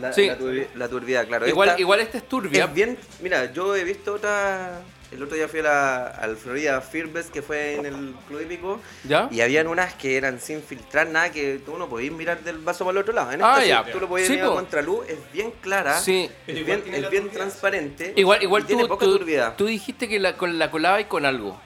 [0.00, 0.26] La, Sí.
[0.26, 1.48] la, turbi- la turbidez, claro.
[1.48, 2.64] Igual, Esta igual esta es turbia.
[2.64, 2.98] es bien...
[3.20, 4.80] Mira, yo he visto otra...
[5.14, 8.80] El otro día fui a la, al Florida Fearbest que fue en el Club Hípico
[9.08, 9.28] ¿Ya?
[9.30, 12.84] Y habían unas que eran sin filtrar nada, que tú no podías mirar del vaso
[12.84, 13.30] para el otro lado.
[13.32, 13.92] En Ah, esta sí, ya.
[13.92, 14.52] tú lo podías Sí, mirar po.
[14.52, 16.28] a contraluz, es bien clara, Sí.
[16.46, 18.12] Es bien, es transparente.
[18.16, 19.20] Igual, igual y tiene tú, poca tú,
[19.56, 21.60] tú dijiste que la, con, la colabais con algo.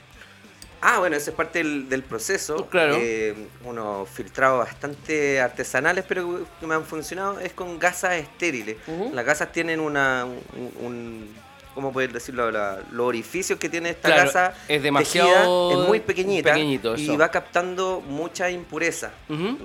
[0.80, 2.66] Ah, bueno, eso es parte del, del proceso.
[2.68, 2.96] Claro.
[3.00, 3.34] Eh,
[3.64, 8.76] unos filtrados bastante artesanales, pero que me han funcionado, es con gasas estériles.
[8.86, 9.10] Ujú.
[9.12, 11.47] Las gasas tienen una, un, un-
[11.78, 12.50] ¿cómo poder decirlo?
[12.50, 16.96] La- los orificios que tiene esta Claro, gasa es demasiado tejida, es muy pequeñita pequeñito,
[16.96, 19.12] y va captando mucha impureza.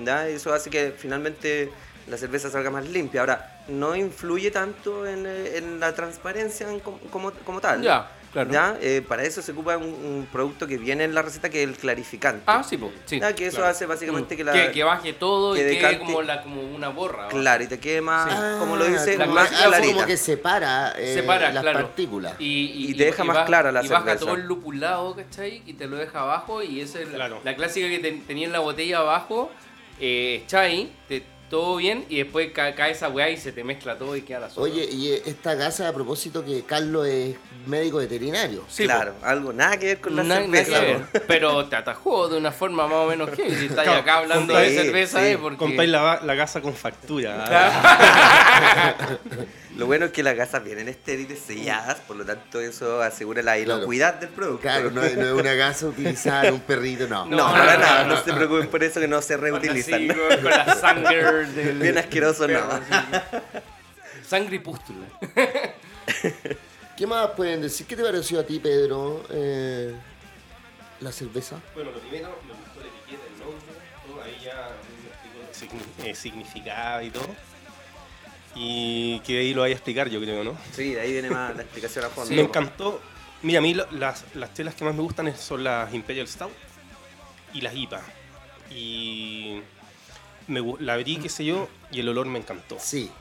[0.05, 0.27] ¿ya?
[0.27, 1.71] Eso hace que finalmente
[2.07, 3.21] la cerveza salga más limpia.
[3.21, 7.81] Ahora, no influye tanto en, eh, en la transparencia en com- como, como tal.
[7.81, 8.51] Ya, claro.
[8.51, 8.77] ¿ya?
[8.81, 11.69] Eh, para eso se ocupa un, un producto que viene en la receta que es
[11.69, 12.43] el clarificante.
[12.47, 13.19] Ah, sí, po, sí.
[13.19, 13.33] ¿ya?
[13.33, 13.71] Que eso claro.
[13.71, 14.37] hace básicamente Mm.
[14.37, 14.53] que la...
[14.53, 17.23] que, que baje todo que y quede decante- como, la, como una borra.
[17.23, 17.29] ¿va?
[17.29, 19.93] Claro, y te quede más, Ah, como lo dice, la como, más clarita.
[19.93, 21.79] como que separa, eh, Separa, las claro.
[21.81, 22.33] partículas.
[22.39, 24.25] Y, Y te deja más clara la Y baja cerveza.
[24.25, 25.61] todo el lupulado, ¿cachai?
[25.65, 26.61] Y te lo deja abajo.
[26.63, 27.41] Y esa es la, Claro.
[27.43, 29.51] la clásica que te- tenía en la botella abajo.
[29.99, 32.03] Eh, echai, te, todo bien.
[32.09, 34.61] Y después ca- cae esa weá y se te mezcla todo y queda la sopa.
[34.63, 37.35] Oye, y eh, esta gasa, a propósito que Carlos es
[37.67, 38.63] médico veterinario.
[38.67, 40.79] Sí, claro, algo nada que ver con la cerveza.
[40.81, 40.99] que po.
[41.13, 41.23] ver.
[41.27, 44.55] Pero te atajó de una forma más o menos que si estáis Claro, acá hablando
[44.57, 45.25] sí, de cerveza, sí.
[45.27, 45.37] ¿eh?
[45.39, 45.57] Porque...
[45.57, 47.45] Compráis la, la gasa con factura.
[49.75, 53.57] Lo bueno es que las gasas vienen estériles, selladas, por lo tanto eso asegura la
[53.57, 54.61] inocuidad del producto.
[54.61, 57.25] Claro, no es, no es una gasa utilizada en un perrito, no.
[57.25, 58.15] No, No, para no, nada, no.
[58.15, 60.07] no se preocupen por eso que no se reutilizan.
[60.07, 61.79] con, con la sangre del...
[61.79, 62.59] Bien asqueroso, no.
[64.27, 65.07] Sangre y pústula.
[66.97, 67.87] ¿Qué más pueden decir?
[67.87, 69.95] ¿Qué te pareció a ti, Pedro, eh,
[70.99, 71.59] la cerveza?
[71.73, 73.65] Bueno, lo primero, me gustó la etiqueta, el nombre,
[74.07, 77.27] todo, ahí ya eh, significado y todo.
[78.55, 80.55] Y que ahí lo vaya a explicar, yo creo, ¿no?
[80.71, 82.33] Sí, de ahí viene más la explicación a fondo.
[82.33, 83.01] Me encantó.
[83.41, 86.51] Mira, a mí las, las chelas que más me gustan son las Imperial Stout
[87.53, 88.01] y las IPA.
[88.71, 89.61] Y
[90.47, 92.77] me, la abrí, qué sé yo, y el olor me encantó.
[92.79, 93.11] Sí.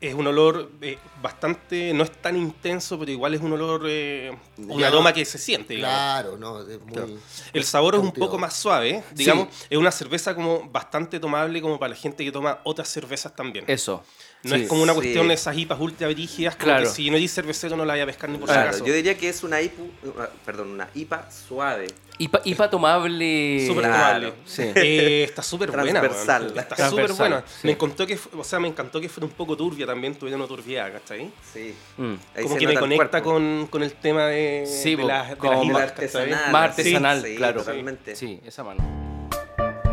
[0.00, 4.30] Es un olor eh, bastante, no es tan intenso, pero igual es un olor, eh,
[4.56, 4.86] un Ya.
[4.86, 5.74] aroma que se siente.
[5.74, 5.96] digamos.
[5.96, 6.92] Claro, no, es muy...
[6.92, 7.08] Claro.
[7.52, 9.48] El sabor es un poco más suave, digamos.
[9.68, 13.64] Es una cerveza como bastante tomable como para la gente que toma otras cervezas también.
[13.66, 14.04] Eso.
[14.44, 14.62] No sí.
[14.62, 14.98] es como una Sí.
[15.00, 16.84] cuestión de esas IPAs ultra brígidas, Claro.
[16.84, 18.84] que si no eres cervecero no la vaya a pescar ni por Claro, si acaso.
[18.86, 19.82] yo diría que es una IPA,
[20.14, 21.86] una- perdón, una IPA suave.
[22.20, 23.64] IPA, IPA tomable.
[23.66, 23.96] Súper Claro.
[24.30, 24.32] tomable.
[24.44, 24.62] Sí.
[24.74, 26.00] Eh, está súper buena.
[26.00, 26.52] Transversal.
[26.56, 27.44] Está súper buena.
[27.46, 27.60] sí.
[27.66, 30.46] Me encantó que, o sea, me encantó que fuera un poco turbia también, tuviera una
[30.48, 31.30] turbiedad, ¿cachai?
[31.52, 31.74] Sí.
[31.96, 32.14] Mm.
[32.42, 35.48] Como que me conecta con, con el tema de, Sí, de po, las de
[35.82, 36.52] artesanal.
[36.52, 37.60] Más Sí, artesanal, sí, claro.
[37.60, 38.16] totalmente.
[38.16, 38.82] Sí, esa mano.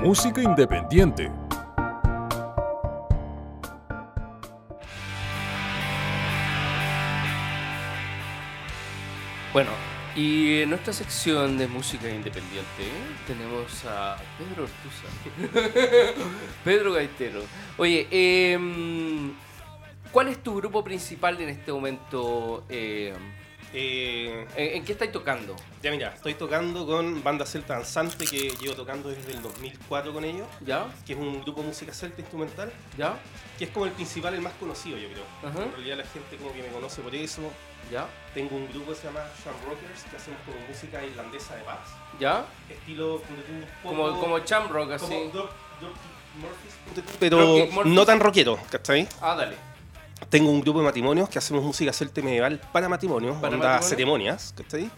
[0.01, 1.31] Música independiente.
[9.55, 9.71] Bueno,
[10.17, 12.91] y en nuestra sección de música independiente
[13.25, 16.13] tenemos a Pedro Ortuza.
[16.65, 17.41] Pedro Gaitero.
[17.77, 19.31] Oye, em,
[20.11, 22.65] ¿cuál es tu grupo principal en este momento?
[22.67, 23.13] eh,
[23.77, 25.53] Eh, ¿en, en qué estáis tocando?
[25.83, 30.23] ya mira, estoy tocando con Banda Celta Danzante, que llevo tocando desde el 2004 con
[30.23, 30.87] ellos, ¿Ya?
[31.05, 33.19] que es un grupo de música celta instrumental, ¿Ya?
[33.57, 35.23] que es como el principal, el más conocido, yo creo.
[35.49, 35.63] Ajá.
[35.63, 37.41] En realidad la gente como que me conoce por eso.
[37.91, 38.07] ¿Ya?
[38.33, 39.19] Tengo un grupo que se llama
[39.67, 42.45] Rockers que hacemos como música irlandesa de pubs, ¿Ya?
[42.67, 43.21] estilo
[43.83, 45.05] poco- Como, como Cham Rock, así.
[45.05, 46.01] como Doc- Dropkick
[46.41, 47.37] Murphys, pero
[47.71, 47.93] Murphys.
[47.93, 49.07] no tan rockero, ¿cachai?
[49.21, 49.55] Ah, dale.
[50.29, 53.89] Tengo un grupo de matrimonios que hacemos música celta medieval para matrimonios, ¿Para onda matrimonios?
[53.89, 54.89] ceremonias, ¿cachai?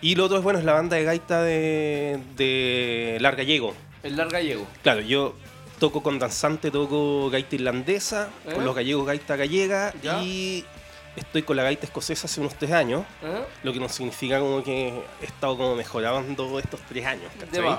[0.00, 3.74] Y lo otro es, bueno, es la banda de gaita de, de Lar Gallego.
[4.02, 4.66] El Lar Gallego.
[4.82, 5.34] Claro, yo
[5.78, 8.52] toco con danzante, toco gaita irlandesa, ¿Eh?
[8.54, 10.22] con los gallegos gaita gallega Ya.
[10.22, 10.64] y
[11.16, 13.44] estoy con la gaita escocesa hace unos tres años, ¿Eh?
[13.64, 14.88] lo que no significa como que
[15.20, 17.78] he estado como mejorando estos tres años, ¿cachai?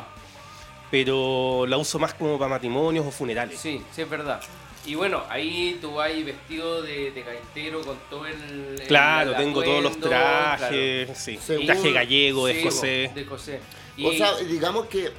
[0.92, 3.60] Pero la uso más como para matrimonios o funerales.
[3.60, 4.40] Sí, sí, es verdad.
[4.86, 8.82] Y bueno, ahí tú vas vestido de, de gaitero con todo el.
[8.88, 12.48] Claro, el tengo todos los trajes, sí, traje gallego.
[12.50, 13.16] Sí, escocés.
[13.16, 13.62] De escocés.
[13.96, 15.10] Y- O sea, digamos que,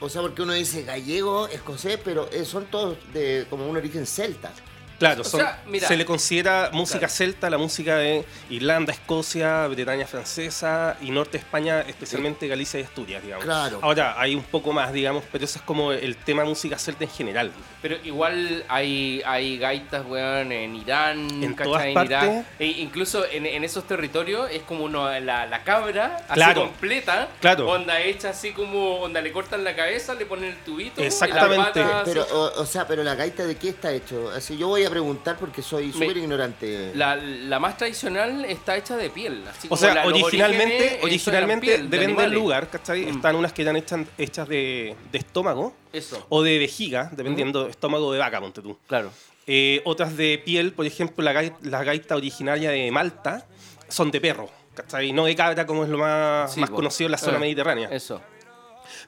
[0.00, 4.06] o sea, porque uno dice gallego, escocés, pero eh, son todos de como un origen
[4.06, 4.52] celta.
[4.98, 5.88] Claro, son- sea, mira.
[5.88, 7.14] se le considera música Claro.
[7.14, 12.82] celta, la música de Irlanda, Escocia, Bretaña francesa y norte de España, especialmente Galicia y
[12.84, 13.44] Asturias, digamos.
[13.44, 13.78] Claro.
[13.82, 17.10] Ahora, hay un poco más, digamos, pero eso es como el tema música celta en
[17.10, 17.50] general.
[17.82, 22.10] Pero igual hay, hay gaitas, weón, en Irán, En todas En partes.
[22.22, 22.44] Irak.
[22.58, 26.62] E incluso en, en esos territorios es como uno, la, la cabra, así Claro.
[26.62, 27.28] completa.
[27.40, 27.68] Claro.
[27.68, 31.00] Onda hecha así como, onda le cortan la cabeza, le ponen el tubito.
[31.00, 31.82] y la Exactamente.
[31.82, 32.10] pata así.
[32.12, 34.30] Pero, o, o sea, pero la gaita de qué está hecho?
[34.30, 36.92] Así yo voy a preguntar porque soy súper ignorante.
[36.94, 39.42] La, la más tradicional está hecha de piel.
[39.48, 43.06] así O como sea, originalmente, originalmente de depende del lugar, ¿cachai?
[43.06, 43.16] Mm.
[43.16, 48.12] Están unas que eran hechas, hechas de, de estómago Eso, o de vejiga, dependiendo, estómago
[48.12, 48.78] de vaca, ponte tú.
[48.86, 49.10] claro.
[49.46, 53.46] Eh, otras de piel, por ejemplo, la gaita, la gaita originaria de Malta
[53.88, 55.12] son de perro, ¿cachai?
[55.12, 57.88] No de cabra como es lo más, Sí, más conocido en la zona Eh, mediterránea.
[57.90, 58.22] Eso.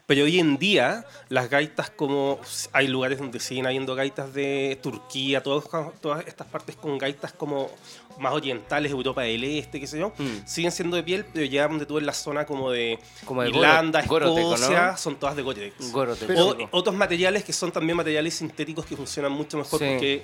[0.06, 2.38] Pero hoy en día, las gaitas como...
[2.72, 5.64] Hay lugares donde siguen habiendo gaitas de Turquía, todas,
[6.00, 7.68] todas estas partes con gaitas como
[8.20, 10.46] más orientales, Europa del Este, qué sé yo, Mm.
[10.46, 13.48] siguen siendo de piel, pero ya donde tú en la zona como de, Como de
[13.48, 14.96] Irlanda, Goro- Goroteco, Escocia, ¿no?
[14.96, 15.92] son todas de Gore-Tex.
[16.38, 19.86] O otros materiales que son también materiales sintéticos que funcionan mucho mejor Sí.
[19.90, 20.22] porque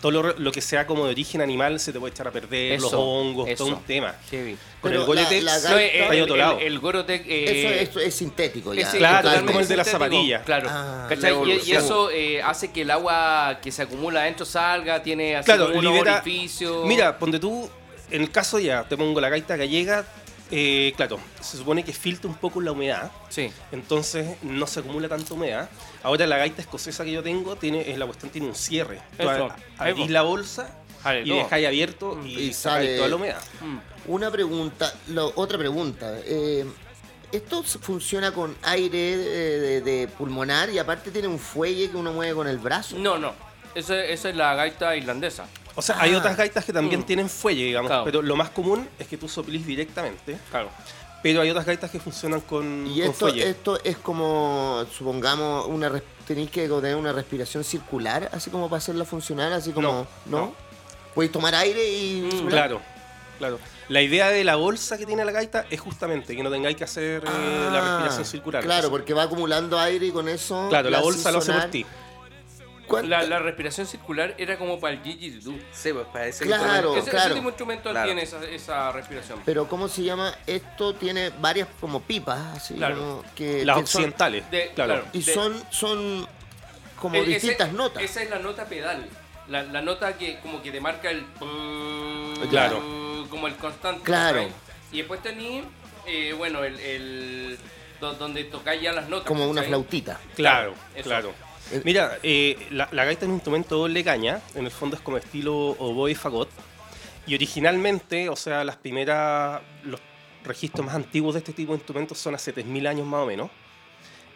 [0.00, 2.80] todo lo, lo que sea como de origen animal se te puede echar a perder,
[2.80, 3.64] los hongos, eso.
[3.64, 4.14] todo un tema.
[4.30, 4.56] Heavy.
[4.80, 6.58] Con Pero el la No, gaita- está ahí el, otro el- lado.
[6.58, 7.20] el Gorotec.
[7.26, 7.28] eso,
[7.68, 8.88] eh, eso es sintético ya.
[8.88, 10.42] ese- Claro, es como el de la sintético, zapatilla.
[10.44, 10.68] Claro.
[10.70, 11.08] Ah,
[11.66, 15.68] Y- eso eh, hace que el agua que se acumula adentro salga, tiene así Claro,
[15.68, 16.86] como libera- orificios.
[16.86, 17.68] Mira, ponte tú,
[18.10, 20.04] en el caso ya, te pongo la gaita gallega,
[20.50, 23.50] eh, claro, se supone que filtra un poco la humedad, Sí.
[23.72, 25.68] entonces no se acumula tanta humedad.
[26.02, 29.00] Ahora la gaita escocesa que yo tengo, tiene, es la cuestión tiene un cierre.
[29.16, 32.96] Tú Eso, a- ahí abrís la bolsa Sale y dejáis abierto y, Y sacáis sale-
[32.96, 33.42] toda la humedad.
[33.60, 33.78] Mm.
[34.12, 36.18] Una pregunta, lo- otra pregunta.
[36.24, 36.64] eh,
[37.32, 39.16] esto funciona con aire eh,
[39.60, 42.96] de, de pulmonar y aparte tiene un fuelle que uno mueve con el brazo.
[42.98, 43.32] No, no.
[43.74, 45.46] Eso es la gaita irlandesa.
[45.80, 46.18] O sea, hay Ah.
[46.18, 47.04] otras gaitas que también Mm.
[47.04, 48.04] tienen fuelle, digamos, Claro.
[48.04, 50.36] pero lo más común es que tú soplís directamente.
[50.50, 50.68] Claro.
[51.22, 53.48] Pero hay otras gaitas que funcionan con, Y con esto, fuelle.
[53.48, 55.90] esto es como, supongamos, una
[56.26, 60.38] tenéis que tener una respiración circular, así como para hacerla funcionar, así como, No, ¿no?
[60.38, 60.54] no.
[61.14, 62.28] Podéis tomar aire y...
[62.32, 62.46] Mm?
[62.48, 62.80] Claro,
[63.38, 63.58] claro.
[63.88, 66.84] La idea de la bolsa que tiene la gaita es justamente que no tengáis que
[66.84, 68.62] hacer eh, la Ah, respiración circular.
[68.62, 70.68] Claro, porque va acumulando aire y con eso...
[70.68, 71.84] claro, la hace bolsa lo hace por ti.
[72.90, 75.54] ¿Cuánta- La, la respiración circular era como para el didgeridoo.
[75.72, 76.98] Sí, pues para ese Claro, instrumento.
[76.98, 77.24] ese, claro.
[77.26, 78.06] ese tipo de instrumento Claro.
[78.06, 79.40] tiene esa, esa respiración.
[79.44, 80.34] Pero ¿cómo se llama?
[80.46, 82.96] Esto tiene varias como pipas, así Claro.
[82.96, 85.04] como que, Las que son- occidentales, de- claro.
[85.12, 86.26] y de- son, son
[87.00, 88.02] como E- ese- distintas notas.
[88.02, 89.08] Esa es la nota pedal.
[89.48, 91.24] La, la nota que como que te marca el...
[92.50, 92.82] Claro.
[93.30, 94.02] Como el constante.
[94.02, 94.48] Claro.
[94.92, 95.62] Y después tení,
[96.06, 96.78] eh, bueno, el...
[96.80, 97.58] el
[98.00, 99.26] do- donde tocáis ya las notas.
[99.28, 100.18] como una flautita.
[100.34, 101.04] Claro, Eso.
[101.08, 101.32] claro.
[101.70, 105.02] Eh, Mira, eh, la, la gaita es un instrumento doble caña, en el fondo es
[105.02, 106.48] como estilo oboe y fagot.
[107.26, 110.00] Y originalmente, o sea, las primeras, los
[110.44, 113.50] registros más antiguos de este tipo de instrumentos son hace 3.000 años más o menos.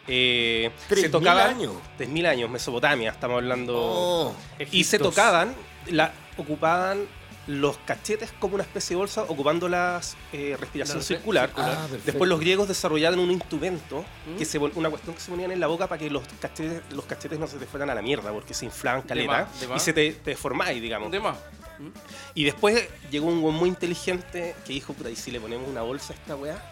[0.07, 1.73] Eh, 3.000 años.
[1.97, 3.73] 3.000 años, Mesopotamia, estamos hablando.
[3.75, 4.35] Oh,
[4.71, 5.55] y se tocaban,
[5.87, 7.07] la, ocupaban
[7.47, 10.01] los cachetes como una especie de bolsa, ocupando la
[10.33, 11.47] eh, respiración La respi- circular.
[11.49, 11.77] circular.
[11.79, 11.87] Ah.
[12.05, 14.37] Después los griegos desarrollaron un instrumento, ¿Mm?
[14.37, 16.81] que se, pon- una cuestión que se ponían en la boca para que los cachetes,
[16.91, 19.67] los cachetes no se te fueran a la mierda, porque se inflaban caleta más, de
[19.67, 19.81] más.
[19.81, 21.11] y se te, te deformáis, digamos.
[21.11, 21.37] De más.
[22.33, 25.81] Y después llegó un güey muy inteligente que dijo, puta, ¿y si le ponemos una
[25.81, 26.71] bolsa a esta weá?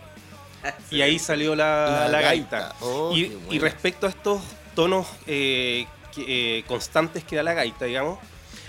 [0.89, 2.59] Y ahí salió la, La la gaita.
[2.59, 2.75] gaita.
[2.79, 4.41] Oh, y, respecto a estos
[4.75, 8.17] tonos eh, que- eh, constantes que da la gaita, digamos,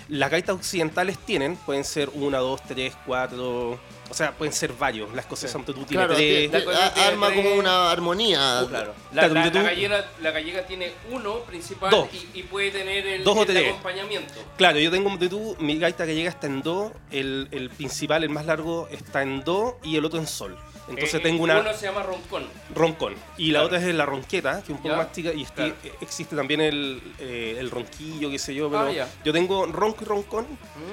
[0.08, 3.78] las gaitas occidentales tienen, pueden ser una, dos, tres, cuatro,
[4.10, 5.12] o sea, pueden ser varios.
[5.14, 6.50] Las cosas son tú tiene claro, tres.
[6.52, 8.64] La arma tres- como una armonía.
[8.68, 8.94] Claro.
[9.12, 12.08] La, Claro, la- gallega, la gallega tiene uno principal Dos.
[12.12, 14.34] Y, y puede tener el, Dos o el acompañamiento.
[14.56, 18.30] Claro, yo tengo tú, mi gaita que llega está en do, el, el principal, el
[18.30, 20.56] más largo, está en do y el otro en sol.
[20.88, 22.46] Entonces Eh, tengo una Uno se llama roncón.
[22.74, 23.14] roncón.
[23.38, 24.96] Y la otra es la ronqueta, que es un poco Ya.
[24.96, 25.32] más chica.
[25.32, 25.96] Y este- Claro.
[26.00, 28.68] existe también el, eh, el ronquillo, qué sé yo.
[28.70, 30.46] Pero Ah, yo tengo ronco y roncón.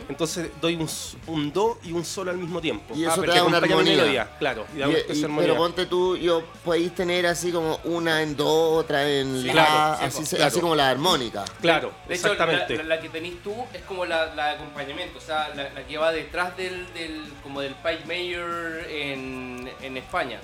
[0.07, 0.89] Entonces doy un,
[1.27, 2.93] un do y un sol al mismo tiempo.
[2.95, 3.95] Y Ah, eso pero te da una armonía.
[3.95, 4.65] melodía, claro.
[4.75, 5.41] Y da Y- y- armonía.
[5.49, 9.53] pero ponte tú, yo podéis tener así como una en do, otra en Sí, la,
[9.53, 10.47] claro, sí, así, se- claro.
[10.51, 11.43] así como la armónica.
[11.61, 12.77] Claro, De hecho, la, exactamente.
[12.77, 15.85] la- la que tenés tú es como la, la de acompañamiento, o sea, la, la
[15.87, 20.39] que va detrás del, del como del pipe mayor en, en España.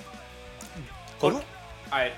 [1.19, 1.41] ¿Cómo?
[1.91, 2.13] A ver,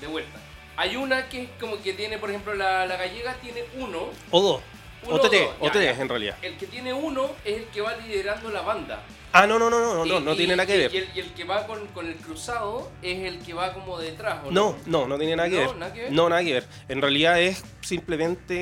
[0.00, 0.38] de vuelta.
[0.76, 4.08] Hay una que es como que tiene, por ejemplo, la, la gallega tiene uno.
[4.30, 4.62] O dos.
[5.02, 6.36] Uno O tres, o tres en realidad.
[6.42, 9.02] El que tiene uno es el que va liderando la banda.
[9.32, 10.92] Ah, no, no, no, no, no, no tiene nada que ver.
[10.92, 13.96] Y el, y el que va con, con el cruzado es el que va como
[13.98, 15.76] detrás, ¿o No, no, no tiene nada que, No, ver.
[15.76, 16.12] nada que ver.
[16.12, 16.64] No, nada que ver.
[16.88, 18.54] En realidad es simplemente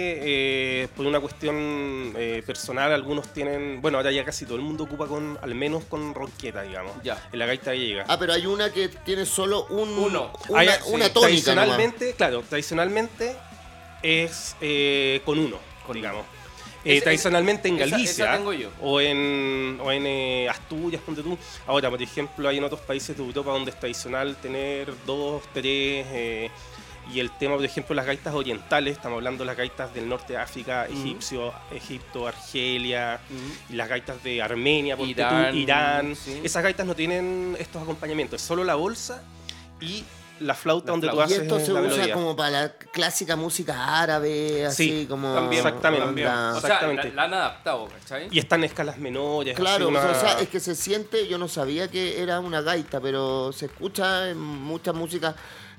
[0.82, 2.92] eh, por una cuestión eh, personal.
[2.92, 6.62] Algunos tienen, bueno, ahora ya casi todo el mundo ocupa con, al menos con ronqueta,
[6.62, 6.92] digamos.
[7.02, 7.28] Ya.
[7.32, 8.04] En la gaita llega.
[8.06, 10.32] Ah, pero hay una que tiene solo un, Uno.
[10.48, 11.14] una, Hay- una sí, tónica.
[11.14, 11.14] nomás.
[11.14, 13.36] Tradicionalmente, claro, tradicionalmente
[14.02, 15.56] es eh, con uno,
[15.94, 16.26] digamos.
[16.88, 18.70] Eh, tradicionalmente en Galicia esa tengo yo.
[18.80, 21.36] o en, o en eh, Asturias, ponte tú.
[21.66, 26.06] Ahora, por ejemplo, hay en otros países de Europa donde es tradicional tener dos, tres.
[26.10, 26.50] eh,
[27.12, 30.34] y el tema, por ejemplo, las gaitas orientales, estamos hablando de las gaitas del norte
[30.34, 33.18] de África, egipcio, Egipto, Argelia,
[33.70, 36.16] y las gaitas de Armenia, ponte tú, Irán, Irán.
[36.16, 36.40] sí.
[36.44, 39.22] Esas gaitas no tienen estos acompañamientos, es solo la bolsa
[39.80, 40.04] y
[40.40, 41.24] la flauta La donde flauta.
[41.26, 42.14] tú Y haces esto se la usa melodía.
[42.14, 45.34] como para la clásica música árabe, así Sí, como.
[45.34, 46.22] También, Exactamente.
[46.26, 47.12] O sea, la, Exactamente.
[47.12, 48.28] la han adaptado, ¿cachai?
[48.30, 49.54] Y están en escalas menores.
[49.56, 52.60] Claro, así una- o sea, es que se siente, yo no sabía que era una
[52.60, 55.34] gaita, pero se escucha en muchas músicas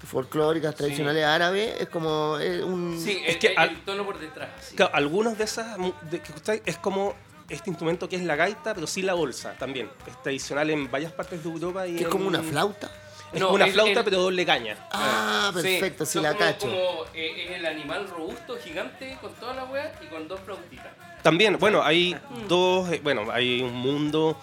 [0.06, 3.00] folclóricas tradicionales árabes, es como eh, un...
[3.04, 4.50] Sí, Es el, que el- al- el tono por detrás.
[4.62, 4.76] sí.
[4.76, 7.15] Claro, algunos de esas mu- de que escucháis es como
[7.50, 9.89] este instrumento que es la gaita, pero sí la bolsa también.
[10.08, 11.88] Es tradicional en varias partes de Europa.
[11.88, 12.89] Y que es como una flauta.
[13.32, 14.76] Es No, como una el- flauta, el- pero doble caña.
[14.92, 16.68] Ah, perfecto, sí, la como- cacho.
[16.68, 20.88] Como, eh, es el animal robusto, gigante, con toda la wea y con dos flautitas.
[21.22, 22.15] También, bueno, hay
[22.48, 24.38] dos, eh, bueno, hay un mundo.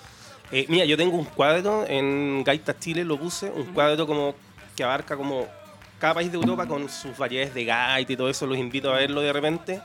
[0.52, 4.36] eh, mira, yo tengo un cuadro en Gaita Chile, lo puse, un cuadro como
[4.76, 5.48] que abarca como
[5.98, 8.98] cada país de Europa con sus variedades de gaita y todo eso, los invito a
[8.98, 9.80] verlo de repente,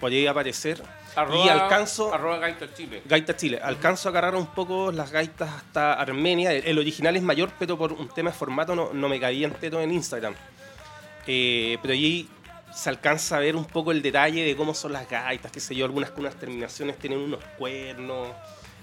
[0.00, 0.82] por ahí aparecer.
[1.16, 3.02] Y alcanzo, Arroba Gaita Chile.
[3.04, 7.22] Gaita Chile, alcanzo a agarrar un poco las gaitas hasta Armenia, el, el original es
[7.22, 10.34] mayor, pero por un tema de formato no, no me caía entero en Instagram.
[11.26, 12.28] Eh, pero allí
[12.72, 15.74] se alcanza a ver un poco el detalle de cómo son las gaitas, qué sé
[15.74, 18.28] yo, algunas con unas terminaciones tienen unos cuernos.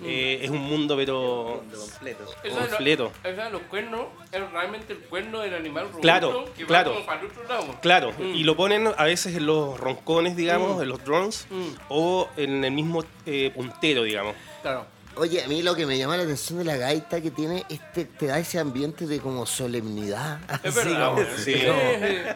[0.04, 2.26] Eh, es un mundo, pero Mundo completo.
[2.26, 3.12] Completo.
[3.24, 6.90] eso de los cuernos es realmente el cuerno del animal robusto Claro, que claro.
[6.92, 7.76] va como para el otro lado.
[7.82, 8.36] Claro, Mm.
[8.36, 10.82] y lo ponen a veces en los roncones, digamos, Mm.
[10.84, 11.68] en los drones, Mm.
[11.90, 14.36] o en el mismo eh, puntero, digamos.
[14.62, 14.86] Claro.
[15.20, 18.06] Oye, a mí lo que me llama la atención de la gaita que tiene, este,
[18.06, 20.40] te da ese ambiente de como solemnidad.
[20.64, 21.54] Es Así verdad, como- bueno, sí.
[21.54, 21.80] Es como,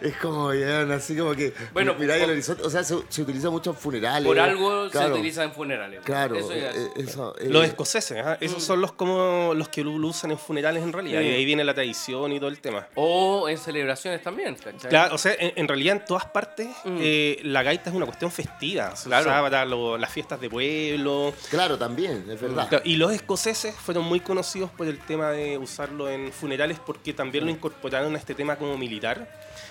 [0.01, 2.63] es como, ya, así como que Bueno, miráis el horizonte.
[2.63, 4.27] O sea, se, se utiliza mucho en funerales.
[4.27, 6.01] Por algo Claro, se utiliza en funerales.
[6.03, 8.37] Claro, Eso ya- eh, eso, eh, Los escoceses, ¿ah?
[8.41, 11.21] esos son los como los que lo usan en funerales en realidad.
[11.21, 11.25] Mm.
[11.25, 12.87] Y ahí viene la tradición y todo el tema.
[12.95, 14.89] O en celebraciones también, ¿cachai?
[14.89, 16.97] Claro, o sea, en, en realidad en todas partes Mm.
[16.99, 18.93] eh, la gaita es una cuestión festiva.
[19.03, 19.21] Claro.
[19.29, 21.33] usaba para lo- las fiestas de pueblo.
[21.49, 22.67] Claro, también, es verdad.
[22.73, 27.13] Claro, Y los escoceses fueron muy conocidos por el tema de usarlo en funerales porque
[27.13, 29.27] también lo incorporaron a este tema como militar.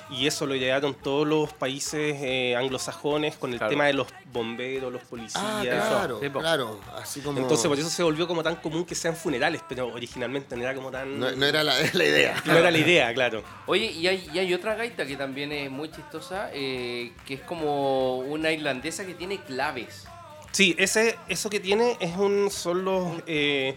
[0.09, 3.71] Y eso lo llevaron todos los países eh, anglosajones con el Claro.
[3.71, 5.43] tema de los bomberos, los policías.
[5.45, 6.39] Ah, claro, po.
[6.39, 6.81] claro.
[6.97, 7.41] Así como.
[7.41, 10.75] Entonces por eso se volvió como tan común que sean funerales, pero originalmente no era
[10.75, 11.19] como tan...
[11.19, 12.41] No, no era la, la idea.
[12.45, 13.43] no era la idea, claro.
[13.67, 17.41] Oye, y hay, y hay otra gaita que también es muy chistosa, eh, que es
[17.41, 20.07] como una irlandesa que tiene claves.
[20.53, 23.23] Sí, ese, eso que tiene es un, son los...
[23.27, 23.77] eh,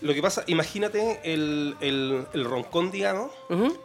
[0.00, 3.32] lo que pasa, imagínate el, el, el roncón, digamos,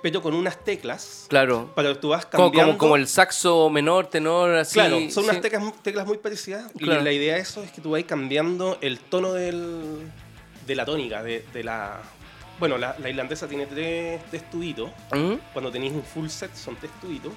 [0.03, 1.25] pero con unas teclas.
[1.27, 1.71] Claro.
[1.73, 2.73] Para que tú vas cambiando.
[2.73, 4.75] como, como el saxo menor, tenor, así.
[4.75, 6.71] Claro, son unas teclas, teclas muy parecidas.
[6.77, 7.01] Claro.
[7.01, 10.11] Y la idea de eso es que tú vas cambiando el tono del,
[10.67, 11.99] de la tónica, de, de la...
[12.59, 14.91] Bueno, la, la irlandesa tiene tres, tres tubitos.
[15.51, 17.33] Cuando tenéis un full set son tres tubitos.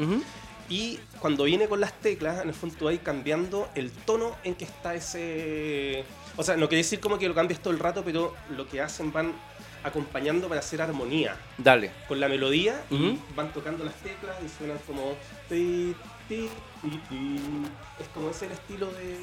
[0.69, 4.55] Y cuando viene con las teclas, en el fondo tú vas cambiando el tono en
[4.55, 6.05] que está ese...
[6.37, 8.81] O sea, no quiere decir como que lo cambies todo el rato, pero lo que
[8.81, 9.33] hacen van
[9.85, 11.93] acompañando para hacer armonía Dale.
[12.09, 13.19] con la melodía y Ujú.
[13.37, 15.17] van tocando las teclas y suenan como...
[17.99, 19.17] Es como ese el estilo de...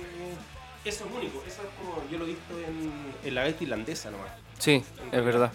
[0.86, 2.92] Eso es único, eso es como yo lo he visto en,
[3.28, 4.32] en la gaita irlandesa nomás.
[4.60, 5.52] Sí, es verdad.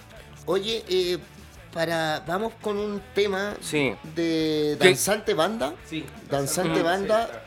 [0.46, 1.18] Oye, eh,
[1.72, 3.94] para vamos con un tema Sí.
[4.14, 4.86] de ¿Qué?
[4.88, 5.74] danzante banda.
[5.86, 6.04] Sí.
[6.30, 7.44] Danzante banda.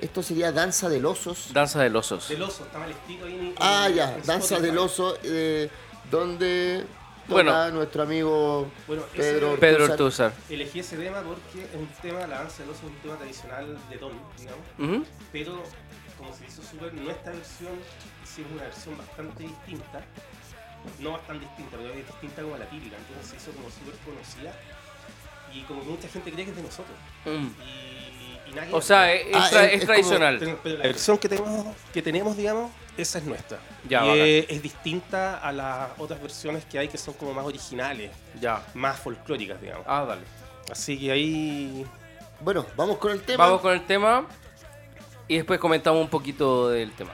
[0.00, 1.52] Esto sería danza del osos.
[1.52, 2.28] Danza de los osos.
[2.28, 5.68] Del oso, está mal escrito ahí en- Ah, ya, en danza del oso, eh,
[6.08, 6.84] donde
[7.26, 7.68] Bueno.
[7.72, 10.26] nuestro amigo Bueno, ese- Pedro Pedro Ortúzar.
[10.28, 10.32] Ortúzar.
[10.48, 13.76] Elegí ese tema porque es un tema, la danza del oso es un tema tradicional
[13.90, 15.62] de Don, digamos, pero
[16.16, 17.72] como se hizo súper, nuestra versión
[18.24, 20.00] hicimos una versión bastante distinta,
[21.00, 24.52] no bastante distinta, pero es distinta como la típica, entonces se hizo como súper conocida
[25.54, 26.96] y como que mucha gente cree que es de nosotros.
[27.24, 27.46] Mm.
[27.62, 30.36] Y, y nadie O sea, es, Ah, es tra- es- es es como- tradicional.
[30.38, 33.58] pero, pero la versión que tenemos, que tenemos, digamos, esa es nuestra.
[33.88, 37.44] Ya, y es, es distinta a las otras versiones que hay que son como más
[37.46, 38.10] originales,
[38.40, 38.64] Ya.
[38.74, 39.84] más folclóricas, digamos.
[39.88, 40.22] Ah, dale.
[40.70, 41.86] Así que ahí
[42.40, 43.44] Bueno, vamos con el tema.
[43.46, 44.26] Vamos con el tema
[45.26, 47.12] y después comentamos un poquito del tema.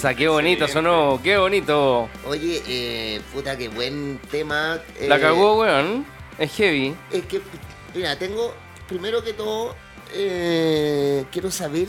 [0.00, 2.08] Qué bonito sonó, qué bonito.
[2.26, 4.80] Oye, eh, puta, qué buen tema.
[5.02, 6.06] La eh, cagó, weón.
[6.38, 6.94] Es heavy.
[7.12, 7.42] Es que,
[7.94, 8.54] mira, tengo,
[8.88, 9.76] primero que todo,
[10.14, 11.88] eh, quiero saber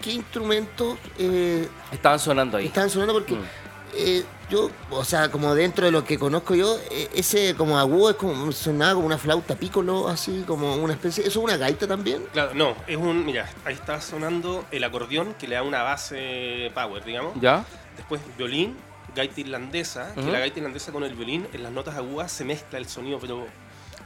[0.00, 2.66] qué instrumentos eh, Estaban sonando ahí.
[2.66, 4.22] estaban sonando porque Mm.
[4.52, 8.16] Yo, o sea, como dentro de lo que conozco yo, eh, ese como agudo es
[8.16, 11.22] como sonaba como una flauta pícolo, así como una especie.
[11.26, 12.22] ¿Eso es una gaita también?
[12.32, 13.24] Claro, no, es un.
[13.24, 17.32] Mira, ahí está sonando el acordeón que le da una base power, digamos.
[17.40, 17.64] ¿Ya?
[17.96, 18.76] Después violín,
[19.16, 22.78] gaita irlandesa, que la gaita irlandesa con el violín en las notas agudas se mezcla
[22.78, 23.46] el sonido, pero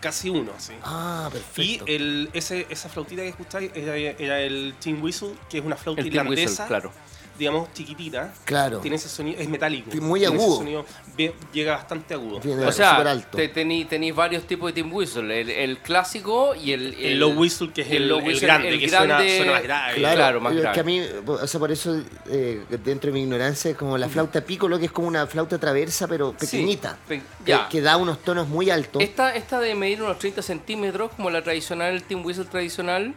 [0.01, 0.75] casi uno, así.
[0.85, 1.85] Ah, Y perfecto.
[1.89, 6.01] el, ese, esa flautita que escucháis era, era el tin whistle, que es una flauta
[6.03, 6.93] El tin whistle, irlandesa, claro.
[7.39, 8.33] Digamos chiquitita.
[8.45, 8.79] claro.
[8.79, 9.91] Tiene ese sonido, es metálico.
[10.01, 10.57] Muy Tiene ese agudo.
[10.59, 12.41] sonido, bien- llega bastante agudo.
[12.41, 15.41] Tiene- O sea, te- tení- tenéis varios tipos de Team Whistle.
[15.41, 18.69] El, el clásico y el, El low whistle, que es el, low el whistle, grande,
[18.71, 19.95] el que grande- suena, suena más grave.
[19.97, 20.75] Claro, Claro, más grave.
[20.75, 24.09] que a mí, o sea, por eso, eh, dentro de mi ignorancia, es como la
[24.09, 26.97] flauta pícolo, que es como una flauta traversa, pero pequeñita.
[27.07, 27.69] pe- que, ya.
[27.69, 29.03] que da unos tonos muy altos.
[29.03, 33.15] Esta, esta de medir unos 30 centímetros, como la tradicional, el Team Whistle tradicional.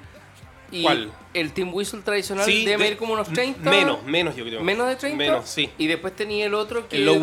[0.71, 1.11] Y ¿Cuál?
[1.33, 3.69] El Team Whistle tradicional Sí, debe de- medir como unos 30.
[3.69, 4.61] Menos, menos yo creo.
[4.61, 5.17] ¿Menos de 30?
[5.17, 5.69] Menos, sí.
[5.77, 7.13] Y después tenía el otro que El debe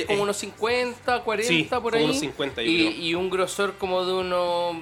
[0.00, 2.04] que como es- unos 50, 40 Sí, por ahí.
[2.04, 2.90] unos 50 yo y, creo.
[3.04, 4.76] y un grosor como de unos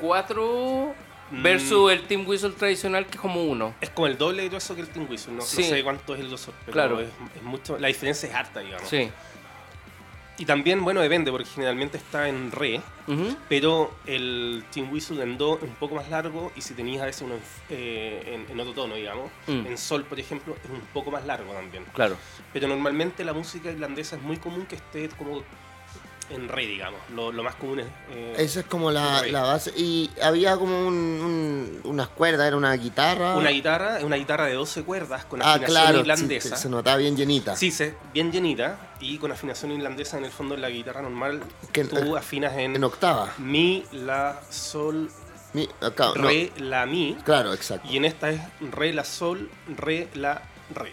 [0.00, 0.94] 4
[1.30, 1.42] Mm.
[1.42, 3.74] versus el Team Whistle tradicional que es como 1.
[3.80, 5.32] Es como el doble de grueso que el tin whistle.
[5.32, 5.62] No, no Sí.
[5.64, 7.00] sé cuánto es el grosor, pero Claro.
[7.00, 8.88] es, es mucho, la diferencia es harta, digamos.
[8.88, 9.10] Sí.
[10.36, 12.80] Y también, bueno, depende, porque generalmente está en re,
[13.48, 17.06] pero el tin whistle en do es un poco más largo y si tenías a
[17.06, 19.66] veces uno en, eh, en- en otro tono, digamos, Mm.
[19.66, 21.84] en sol, por ejemplo, es un poco más largo también.
[21.94, 22.16] Claro.
[22.52, 25.44] Pero normalmente la música irlandesa es muy común que esté como
[26.30, 27.00] en re, digamos.
[27.14, 27.86] Lo, lo más común es...
[28.10, 29.72] eh, Esa es como la, la base.
[29.76, 33.36] Y había como un, un- unas cuerdas, era una guitarra.
[33.36, 36.56] Una guitarra, es una guitarra de 12 cuerdas con ah, afinación claro, sí, irlandesa.
[36.56, 37.56] se notaba bien llenita.
[37.56, 41.42] Sí, se, bien llenita y con afinación irlandesa en el fondo en la guitarra normal
[41.72, 43.32] Que- tú afinas en, En octava.
[43.38, 45.10] mi, la, sol,
[45.52, 47.86] Mi- acá, no, re, la, mi Claro, exacto.
[47.90, 48.40] y en esta es
[48.72, 50.42] re, la, sol, re, la,
[50.74, 50.92] re.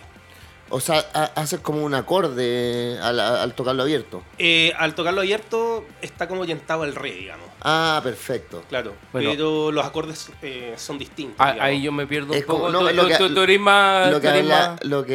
[0.72, 4.24] O sea, ha- haces como un acorde al, al tocarlo abierto.
[4.38, 7.45] Eh, al tocarlo abierto está como orientado al re, digamos.
[7.61, 8.63] Ah, perfecto.
[8.69, 9.30] Claro, Bueno.
[9.32, 11.36] pero los acordes eh, son distintos.
[11.39, 12.72] Ah, ahí yo me pierdo Es un como- poco.
[12.72, 15.05] no, tú, es lo que- tú- tú eres más- Lo que, habla- lo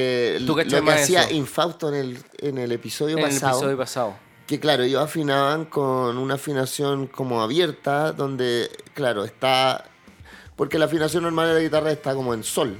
[0.87, 1.35] lo hacía eso.
[1.35, 4.17] Infausto en el, en el episodio en el episodio pasado.
[4.47, 9.85] Que claro, ellos afinaban con una afinación como abierta, donde, claro, está.
[10.55, 12.79] Porque la afinación normal de la guitarra está como en sol.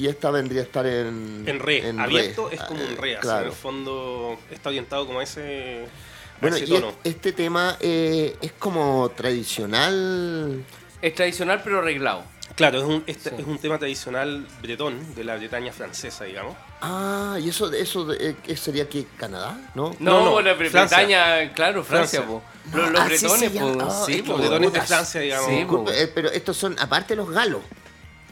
[0.00, 1.44] Y esta vendría a estar en.
[1.46, 2.56] En re, en abierto re.
[2.56, 3.46] es como Ah, un re, así, en Claro.
[3.48, 6.88] el fondo está orientado como a ese, a Bueno, ese y tono.
[6.88, 10.64] es- este tema eh, es como tradicional.
[11.02, 12.24] Es tradicional pero arreglado.
[12.56, 13.36] Claro, es un, este Sí.
[13.38, 16.56] es un tema tradicional bretón, de la Bretaña francesa, digamos.
[16.80, 19.94] Ah, y eso, eso eh, ¿qué sería aquí Canadá, ¿no?
[19.98, 20.80] No, No, no, la Francia.
[20.98, 22.40] Bretaña, claro, Francia, Francia.
[22.72, 22.76] po.
[22.76, 24.22] Los, los Ah, sí, sí, bretones, po, Ah, sí, po.
[24.24, 24.80] que Los bretones de.
[24.80, 25.46] Francia, digamos.
[25.46, 25.58] Sí, po.
[25.58, 27.60] Disculpe, eh, pero estos son, aparte los galos.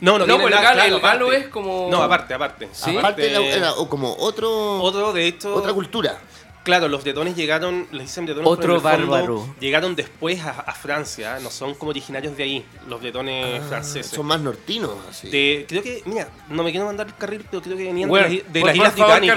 [0.01, 1.36] No, no, No, tiene pues el nada- galo- claro, el galo aparte.
[1.44, 2.68] es como- No, aparte, aparte.
[2.72, 2.96] Sí.
[2.96, 5.55] Aparte, era, era- o como otro, Otro, de hecho...
[5.55, 6.18] otra cultura.
[6.68, 9.54] Claro, los bretones llegaron, les dicen bretones Otro bárbaro.
[9.58, 14.12] Llegaron después a, a Francia, no son como originarios de ahí, los bretones Ah, franceses.
[14.12, 15.30] Son más nortinos, así.
[15.30, 18.28] De- creo que, mira, no me quiero mandar el carril, pero creo que venían Bueno,
[18.28, 19.36] de, las- de las Islas Británicas.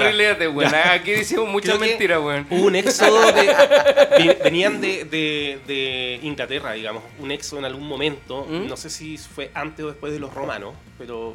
[1.00, 2.46] Aquí decimos muchas mentiras, weón.
[2.50, 4.38] Hubo un éxodo de.
[4.44, 7.02] venían de, de- de Inglaterra, digamos.
[7.18, 8.44] Un éxodo en algún momento.
[8.46, 8.66] ¿Mm?
[8.68, 11.34] No sé si fue antes o después de los romanos, pero.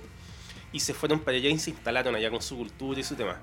[0.72, 3.40] Y se fueron para allá y se instalaron allá con su cultura y su tema.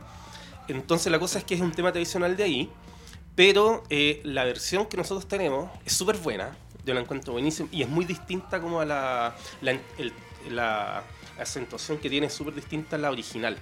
[0.68, 2.70] Entonces la cosa es que es un tema tradicional de ahí,
[3.34, 6.56] pero eh, la versión que nosotros tenemos es súper buena.
[6.84, 9.36] Yo la encuentro buenísima y es muy distinta como a la.
[10.50, 11.02] la,
[11.36, 13.58] acentuación que tiene es súper distinta a la original.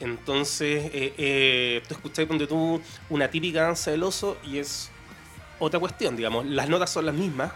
[0.00, 4.90] Entonces, eh, eh, tú escuchás donde tú una típica danza del oso y es
[5.58, 6.46] otra cuestión, digamos.
[6.46, 7.52] Las notas son las mismas,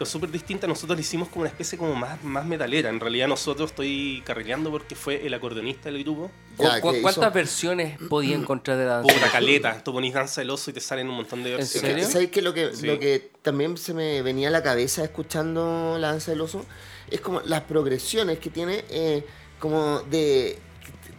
[0.00, 0.66] pero súper distintas.
[0.66, 2.88] Nosotros le hicimos como una especie como más, más metalera.
[2.88, 6.30] En realidad nosotros estoy carrileando porque fue el acordeonista del grupo.
[6.56, 9.12] ¿Cu- Ya, cu- que ¿Cuántas hizo- versiones podía encontrar de danza?
[9.12, 9.84] Puta caleta.
[9.84, 11.90] Tú ponís danza del oso y te salen un montón de ¿En versiones.
[11.90, 12.08] serio?
[12.08, 12.40] ¿Sabes qué?
[12.40, 12.86] Lo que, Sí.
[12.86, 16.64] lo que también se me venía a la cabeza escuchando la danza del oso
[17.10, 19.22] es como las progresiones que tiene, eh,
[19.58, 20.58] como de.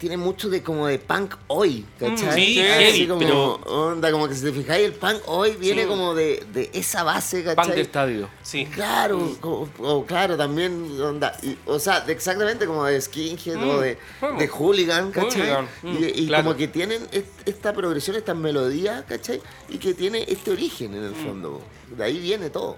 [0.02, 2.34] Tiene mucho de como de punk hoy, ¿cachai?
[2.34, 5.84] sí, Así heavy, como, pero- onda, como que si te fijáis, el punk hoy viene
[5.84, 5.88] Sí.
[5.88, 7.76] como de, de esa base, ¿cachai?
[7.76, 8.28] de estadio.
[8.42, 8.66] Sí.
[8.66, 13.80] Claro, como- o claro, también, onda, y- o sea, de- exactamente como de skinhead o
[13.80, 14.40] de, bueno.
[14.40, 15.42] de hooligan, ¿cachai?
[15.52, 16.46] Hooligan, y y claro.
[16.46, 19.40] como que tienen est- esta progresión, esta melodía, ¿cachai?
[19.70, 21.62] Y que tiene este origen en el fondo.
[21.96, 22.78] De ahí viene todo.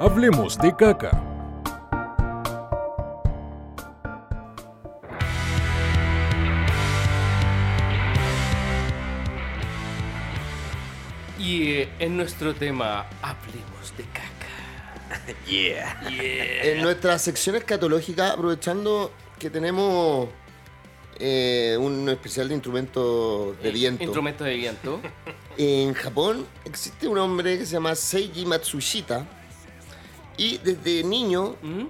[0.00, 1.10] Hablemos de caca.
[11.48, 14.32] Eh, en nuestro tema, hablemos de caca.
[15.48, 16.00] Yeah.
[16.10, 20.28] En nuestra sección escatológica, aprovechando que tenemos
[21.20, 24.02] eh, un especial de instrumentos de viento.
[24.02, 25.00] Instrumento de viento.
[25.58, 29.26] En Japón existe un hombre que se llama Seiji Matsushita
[30.36, 31.84] y desde niño ¿Mm?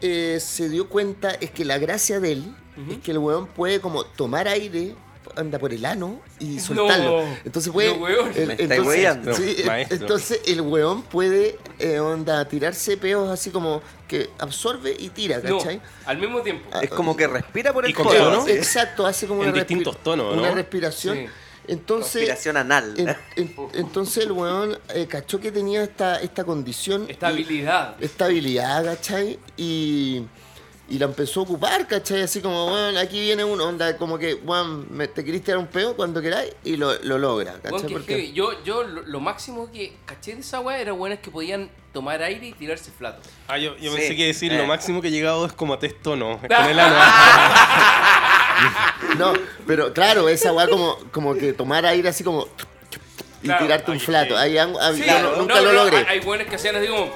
[0.00, 2.56] eh, se dio cuenta es que la gracia de él
[2.90, 4.94] es que el weón puede como tomar aire
[5.36, 7.22] anda por el ano y soltarlo.
[7.22, 7.36] No.
[7.44, 7.96] entonces puede.
[7.96, 8.32] No, weón.
[8.34, 9.56] el- Me entonces, sí,
[9.90, 15.58] entonces el weón puede eh, onda tirarse peos así como que absorbe y tira, No,
[15.58, 15.80] ¿cachai?
[16.06, 16.68] al mismo tiempo.
[16.72, 18.30] Ah, Es como que respira por el codo, tono.
[18.42, 18.48] ¿no?
[18.48, 21.16] Exacto, hace como En una, distintos respi- tonos, una respiración.
[21.16, 21.26] Sí.
[21.68, 22.92] Entonces, Respiración anal.
[22.96, 27.06] en- en- entonces el weón eh, cachó que tenía esta, esta condición.
[27.08, 27.94] Esta y- habilidad.
[28.00, 29.38] esta habilidad, ¿cachai?
[29.56, 30.24] Y,
[30.88, 32.22] y la empezó a ocupar, ¿cachai?
[32.22, 35.66] Así como, bueno, aquí viene uno, onda, como que, bueno, me- te querés tirar un
[35.68, 37.90] peo cuando queráis y lo, lo logra, ¿cachai?
[37.92, 41.70] Porque- yo, yo lo, lo máximo que caché de esa weá era buenas que podían
[41.92, 43.22] tomar aire y tirarse flato.
[43.48, 43.98] Ah, yo, yo Sí.
[43.98, 44.58] pensé que decir Eh.
[44.58, 46.32] lo máximo que he llegado es como a testo, no.
[46.42, 46.96] Es con el ano.
[49.18, 49.32] No,
[49.66, 52.48] pero claro, esa weá como, como que tomar aire así como
[53.42, 54.34] y Claro, tirarte un flato.
[54.36, 54.40] sí.
[54.40, 55.96] Ahí, ah, Sí, yo no- no, nunca no, lo logré.
[55.98, 57.10] Hay, hay buenas que hacían así como.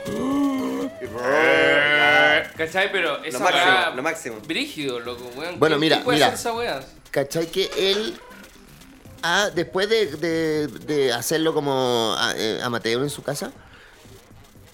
[2.56, 2.90] ¿Cachai?
[2.92, 4.36] Pero esa Lo máximo, weá- lo máximo.
[4.46, 5.58] Brígido, loco, weón.
[5.58, 6.26] Bueno, ¿Quién- mira, puede mira.
[6.28, 6.80] hacer esa weá?
[7.10, 7.46] ¿Cachai?
[7.46, 8.18] Que él,
[9.22, 13.52] ah, después de, de- de hacerlo como ah, eh, amateur en su casa,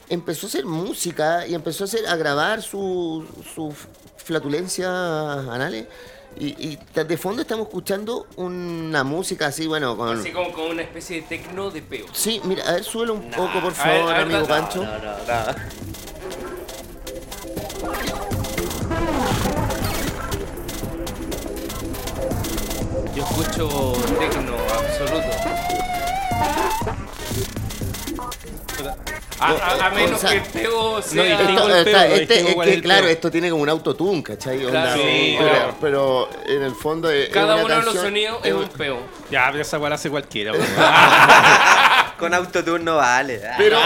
[0.09, 3.75] empezó a hacer música y empezó a, hacer, a grabar su, su
[4.17, 4.89] flatulencia
[5.33, 5.87] anales.
[6.35, 10.19] Y, y de fondo estamos escuchando una música así, bueno, con...
[10.19, 12.07] Así como con una especie de tecno de peo.
[12.13, 14.47] Sí, mira, a ver, súbelo un poco, por a ver, favor, a ver, amigo no,
[14.47, 14.83] Pancho.
[14.83, 16.52] No, no, no.
[23.15, 25.29] Yo escucho tecno absoluto.
[29.41, 31.25] A, a- a menos o sea, que el peo No, sea.
[31.27, 33.69] y Esto- tengo el peo, este- distingo es que, el claro, esto tiene como un
[33.69, 34.65] autotune, ¿cachai?
[34.65, 35.75] Onda, Claro, sí, pero, claro.
[35.81, 39.01] pero en el fondo es, Cada uno de los sonidos es un peo.
[39.31, 40.53] Ya, pero esa la hace cualquiera.
[40.53, 40.65] weón.
[42.19, 43.43] Con autotune no vale.
[43.45, 43.79] Ah, Pero,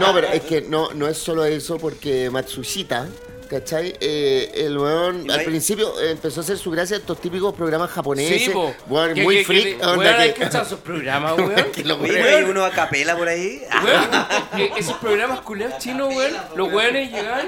[0.00, 3.06] no, pero es que no, no es solo eso, porque Matsushita,
[3.48, 3.94] ¿cachai?
[4.00, 8.42] Eh, el weón al principio empezó a hacer su gracia a estos típicos programas japoneses.
[8.44, 8.74] Sí, po.
[8.88, 9.64] weón, muy que- freak.
[9.78, 11.54] que- onda weón, hay que- sus programas, weón.
[11.72, 13.62] que weones- ¿no hay uno a capela por ahí?
[13.70, 17.46] Ah, Weón, esos programas culeados chinos, weón, los weones llegaban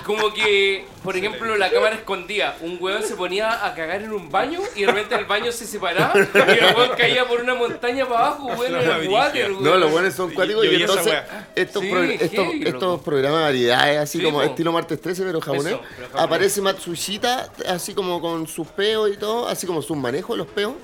[0.00, 4.30] como que, por ejemplo, la cámara escondía, un weón se ponía a cagar en un
[4.30, 8.06] baño y de repente el baño se separaba y el weón caía por una montaña
[8.08, 9.64] para abajo, weón, en el water, weón.
[9.64, 11.14] No, los buenos son cuáticos y entonces
[11.54, 14.44] estos, Sí, pro- estos, heavy, estos programas de variedades, así Sí, como po.
[14.44, 16.24] estilo martes 13, pero japonés, Eso, pero japonés.
[16.24, 20.46] aparece Matsushita, así como con sus peos y todo, así como sus manejos de los
[20.52, 20.74] peos.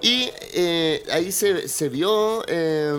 [0.00, 2.92] Y eh, ahí se, se vio eh,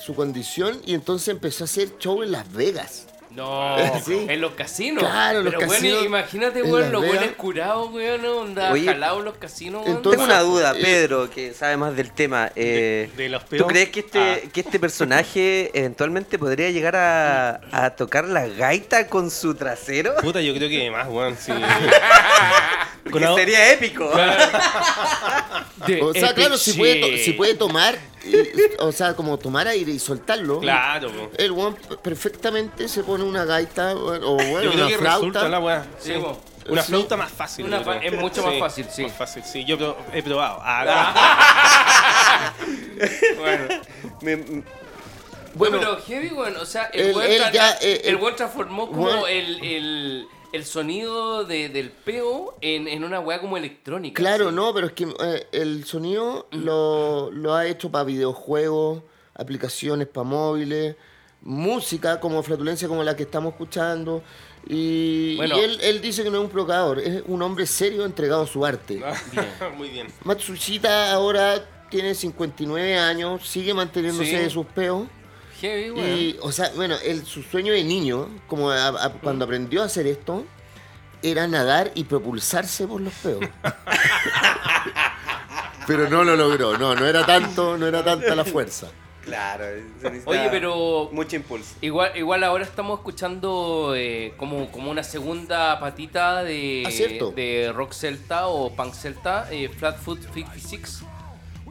[0.00, 3.06] su condición y entonces empezó a hacer show en Las Vegas.
[3.38, 4.26] No, Sí.
[4.28, 5.02] en los casinos.
[5.04, 9.36] Claro, los Pero, weón, casinos imagínate, weón, los weones curados, weón, onda, Oye, jalados los
[9.36, 9.96] casinos, weón.
[9.98, 12.50] entonces- Tengo una duda, Eh, Pedro, que sabe más del tema.
[12.56, 14.48] Eh, De- de los ¿Tú crees que este, Ah.
[14.52, 20.16] que este personaje eventualmente podría llegar a, a tocar la gaita con su trasero?
[20.16, 21.36] Puta, yo creo que más, weón.
[21.36, 21.52] Sí.
[23.10, 24.10] Porque sería épico.
[25.86, 28.48] De O sea, claro, si puede, si puede tomar, y-
[28.80, 30.60] o sea, como tomar aire y soltarlo.
[30.60, 31.30] Claro, po.
[31.36, 35.26] El weón perfectamente se pone una gaita o bueno, Yo creo una que flauta.
[35.26, 35.86] resulta la weá.
[35.98, 36.40] Sí, po.
[36.68, 36.88] Una Sí.
[36.88, 37.64] flauta más fácil.
[37.64, 38.12] Una yo fa- creo.
[38.12, 39.02] es mucho más fácil, sí.
[39.04, 39.64] Más fácil, sí.
[39.64, 40.60] Yo pro- he probado.
[40.62, 42.52] Ah,
[43.38, 43.64] Bueno.
[44.20, 44.62] Me-
[45.54, 48.16] Bueno, pero heavy, weón, o sea, el él- weón él tra- ya, eh, el el-
[48.16, 53.40] weón transformó como weón- el, el, el sonido de, del peo en, en una weá
[53.40, 54.20] como electrónica.
[54.20, 54.54] claro, así.
[54.56, 59.02] no, pero es que eh, el sonido lo, lo ha hecho para videojuegos,
[59.34, 60.96] aplicaciones para móviles,
[61.42, 64.22] música como flatulencia como la que estamos escuchando.
[64.66, 65.56] Y, Bueno.
[65.56, 68.46] y él, él dice que no es un provocador, es un hombre serio entregado a
[68.46, 69.00] su arte.
[69.76, 70.08] Muy bien.
[70.24, 74.36] Matsushita ahora tiene 59 años, sigue manteniéndose Sí.
[74.36, 75.06] de sus peos.
[75.60, 76.08] Heavy, weón.
[76.18, 79.86] Y, o sea, bueno, el, su sueño de niño, como a- a- cuando aprendió a
[79.86, 80.44] hacer esto,
[81.22, 83.40] era nadar y propulsarse por los peos.
[85.86, 88.88] Pero no lo logró, no, no era tanto, no era tanta la fuerza.
[89.24, 89.64] Claro.
[90.00, 91.74] se necesita Oye, pero Mucho impulso.
[91.82, 97.92] Igual, igual ahora estamos escuchando eh, como, como una segunda patita de, Ah, de rock
[97.92, 101.02] celta o punk celta, eh, Flatfoot 56,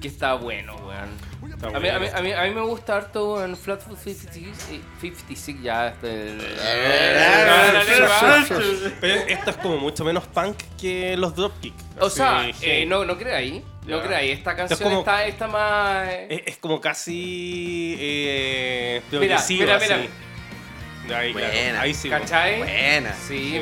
[0.01, 1.09] que está bueno, weón.
[1.53, 2.17] Está A mí, a, mí, bueno.
[2.17, 5.87] a, mí, a mí me gusta harto en Flatfoot 56, eh, 56 ya.
[5.87, 6.35] Este,
[8.99, 11.73] Pero esto es como mucho menos punk que los dropkick.
[11.99, 12.85] O sea, eh, sí.
[12.85, 13.61] no, no creáis.
[13.85, 14.37] No creáis.
[14.37, 16.07] Esta Es canción como- está, está más.
[16.09, 19.97] eh, Es, es como casi eh, Mira, mira, mira.
[21.17, 21.79] Ahí, claro.
[21.79, 22.09] Ahí sí.
[22.09, 22.57] ¿Cachai?
[22.57, 23.13] Buena.
[23.13, 23.61] Sí, Sí.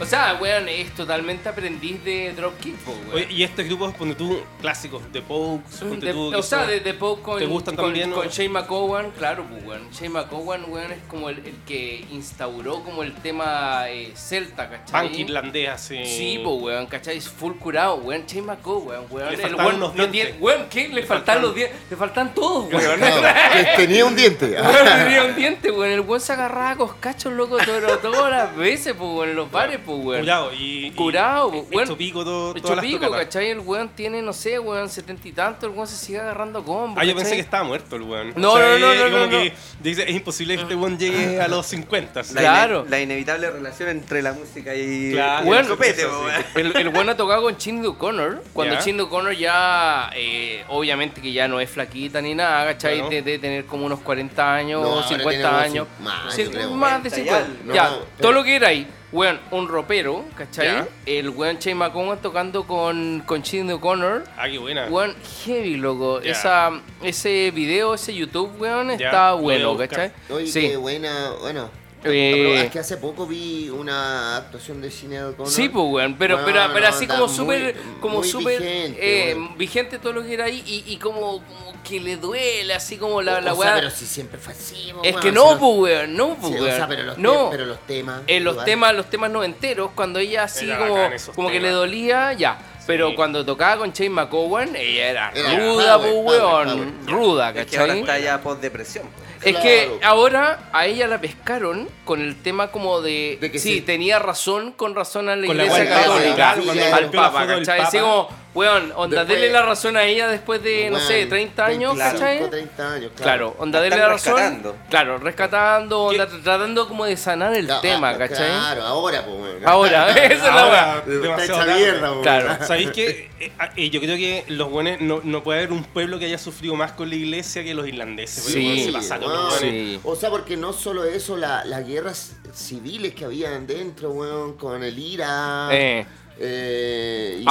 [0.00, 3.00] O sea, weón, es totalmente aprendiz de Dropkick, weón.
[3.14, 6.36] Oye, y estos grupos, ponte tú, clásicos, The Pokes, ponte De- tú.
[6.36, 8.30] o sea, de, de con, ¿Te gustan con, también, con no?
[8.30, 9.90] Shane McGowan, claro, pues, weón.
[9.90, 15.08] Shane McGowan, weón, es como el, el que instauró como el tema eh, celta, ¿cachai?
[15.08, 16.04] Punk irlandés, así.
[16.04, 17.16] Sí, pues, weón, ¿cachai?
[17.16, 18.24] Es full curado, weón.
[18.26, 19.28] Shane McGowan, weón.
[19.28, 20.36] Le El faltaban weón no dientes.
[20.40, 20.88] Weón, ¿qué?
[20.88, 21.76] Le faltan los dientes.
[21.90, 22.98] Le faltan todos, weón.
[22.98, 24.46] Claro, tenía un diente.
[24.60, 25.90] Weón, tenía un diente, weón.
[25.90, 27.56] El weón se agarraba a coscachos, loco,
[28.00, 30.20] todas las veces, pues, weón, en los bares, pues, weón.
[30.20, 30.90] Curado y.
[30.92, 31.84] Curado, y- weón.
[31.84, 33.10] Hecho pico todo, Hecho todas pico.
[33.10, 33.50] ¿cachai?
[33.50, 36.98] El weón tiene, no sé, weón, setenta y tanto, el weón se sigue agarrando combos.
[37.00, 38.32] Ah, yo pensé que estaba muerto el weón.
[38.36, 40.74] No, O sea, no, no, es no, como no, que dice, es imposible que este
[40.74, 42.20] weón llegue a los 50.
[42.20, 42.34] así.
[42.34, 42.86] La, Claro.
[42.88, 45.54] la inevitable relación entre la música y, Claro.
[45.54, 46.44] el copete, eso po, sí.
[46.64, 46.76] weón.
[46.76, 48.42] El, el weón ha tocado con Chindy O'Connor.
[48.52, 48.80] Cuando Ya.
[48.80, 52.96] Chindy O'Connor ya, eh, obviamente que ya no es flaquita ni nada, ¿cachai?
[52.96, 53.10] Claro.
[53.10, 55.86] De, de tener como unos 40 años, No, ahora tiene 50 como años.
[56.00, 57.48] más, Sí, más de 40 50.
[57.68, 57.74] ya.
[57.74, 58.86] Ya, No, todo pero- lo que era ahí.
[59.10, 60.84] Weón, un ropero, ¿cachai?
[61.06, 64.24] El weón Shane McGowan tocando con, con Chindy O'Connor.
[64.36, 64.86] Ah, qué buena.
[64.88, 65.14] Weón,
[65.46, 66.20] heavy, loco.
[66.20, 69.76] Esa, ese video, ese YouTube, weón, está bueno.
[69.78, 70.12] ¿cachai?
[70.28, 70.60] Oye, Sí.
[70.68, 71.70] qué buena, bueno.
[72.04, 75.52] Eh, es que hace poco vi una actuación de cine O'Connor.
[75.52, 79.98] Sí, pues, weón, pero, Bueno, pero, pero así como súper, como súper vigente, eh, vigente
[79.98, 83.40] todo lo que era ahí y, y como, como que le duele, así como la,
[83.40, 83.70] la o weá.
[83.70, 86.34] sea, pero si siempre fue así, po, es weón, que no, sea, pues, weón, no,
[86.36, 88.22] pues, sí, o sea, pero los, no, te- pero los temas.
[88.28, 88.64] en los igual.
[88.66, 92.58] temas, los temas noventeros, cuando ella así Era como, como que le dolía, ya.
[92.88, 93.16] Pero Sí.
[93.16, 96.68] cuando tocaba con Shane McGowan, ella era, Era ruda, pues, power, weón.
[96.68, 96.88] power.
[97.06, 98.00] Ruda, Es que ahora ¿cachai?
[98.00, 99.04] está ya post-depresión.
[99.06, 99.22] po.
[99.44, 99.62] Es Claro.
[99.62, 103.80] que ahora a ella la pescaron con el tema como de, De que sí, sí.
[103.82, 106.50] tenía razón con razón a la Con la iglesia Papa, católica,
[106.96, 107.80] al la Papa, ¿cachai?
[107.82, 111.28] Así como, weón, onda, Después- dele la razón a ella después de, no sé, Weón,
[111.28, 112.50] 30 años, 25, ¿cachai?
[112.50, 114.34] 30 años, Claro, onda, La dele la razón.
[114.34, 114.76] rescatando.
[114.90, 118.48] Claro, rescatando, onda, tratando como de sanar el Claro, tema, ah, ¿cachai?
[118.48, 119.66] Claro, ahora, pues, weón.
[119.66, 121.02] Ahora, esa es la weá.
[121.06, 122.22] Está hecha mierda, weón.
[122.22, 122.56] Claro.
[122.66, 123.30] ¿Sabéis qué?
[123.38, 126.24] Eh, ah, eh, yo creo que los buenos no, no puede haber un pueblo que
[126.24, 128.42] haya sufrido más con la iglesia que los irlandeses.
[128.44, 129.72] Sí, weón, se pasaron los weón.
[129.72, 130.00] Sí.
[130.04, 134.82] O sea, porque no solo eso, la- las guerras civiles que habían dentro, weón, con
[134.82, 135.68] el IRA.
[135.70, 136.06] Eh.
[136.40, 137.44] Eh, y-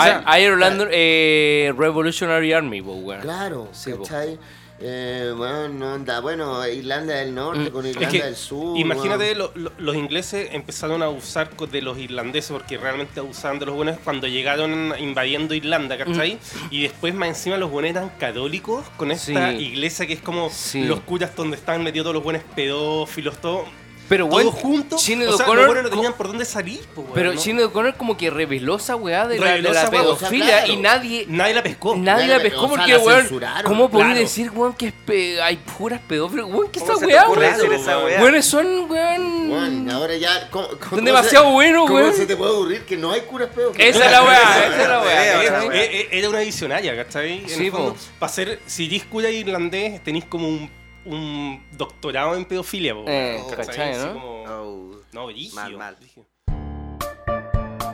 [0.91, 3.21] eh, Revolutionary Army, pues, weón.
[3.21, 3.91] Claro, Sí.
[3.93, 4.37] ¿cachai?
[4.79, 7.69] Eh, bueno, no anda, bueno, Irlanda del Norte Mm.
[7.71, 8.77] con Es Irlanda que, del Sur.
[8.77, 9.37] imagínate, weón.
[9.39, 13.73] lo- lo- los ingleses empezaron a abusar de los irlandeses porque realmente abusaban de los
[13.75, 16.35] buenos cuando llegaron invadiendo Irlanda, ¿cachai?
[16.35, 16.39] Mm.
[16.69, 19.57] Y después más encima los buenos eran católicos con esta Sí.
[19.65, 20.83] iglesia que es como Sí.
[20.85, 23.65] los curas donde están metidos todos los buenos pedófilos, todo,
[24.09, 25.01] Pero, todos weón, juntos.
[25.01, 27.39] Sinead o sea, O'Connor los buenos no tenían por dónde salir, po, weón, Pero ¿no?
[27.41, 30.45] Sinead O'Connor como que reveló esa weá de la, de la weá, o sea, pedofilia
[30.59, 30.73] claro.
[30.73, 31.25] y nadie...
[31.27, 31.95] Nadie la pescó.
[31.95, 33.27] Nadie Nadie la pescó o sea, porque, la weón.
[33.65, 34.19] ¿cómo podés Claro.
[34.19, 36.45] decir, weón, que es pe- hay puras pedófilas?
[36.47, 38.21] Weón, ¿qué ¿Cómo esa weá, weón?
[38.21, 39.51] Weones son, weón...
[39.51, 40.49] Weón, ahora ya.
[40.51, 42.13] ¿cómo, cómo- Son demasiado buenos, ¿Cómo weón.
[42.15, 43.73] se te puede ocurrir que no hay curas pedos?
[43.77, 45.39] Esa es la weá, esa es la weá.
[45.59, 45.75] Weá.
[45.75, 47.43] Eh, eh, Era una visionaria, ¿cachai?
[47.47, 47.71] Sí.
[48.19, 50.69] Para ser, si eres cura irlandés, tenéis como un,
[51.07, 54.13] un doctorado en pedofilia, po, Eh, weón, ¿cachai, Así no?
[54.13, 55.97] como- Oh, No, brígido, Mal.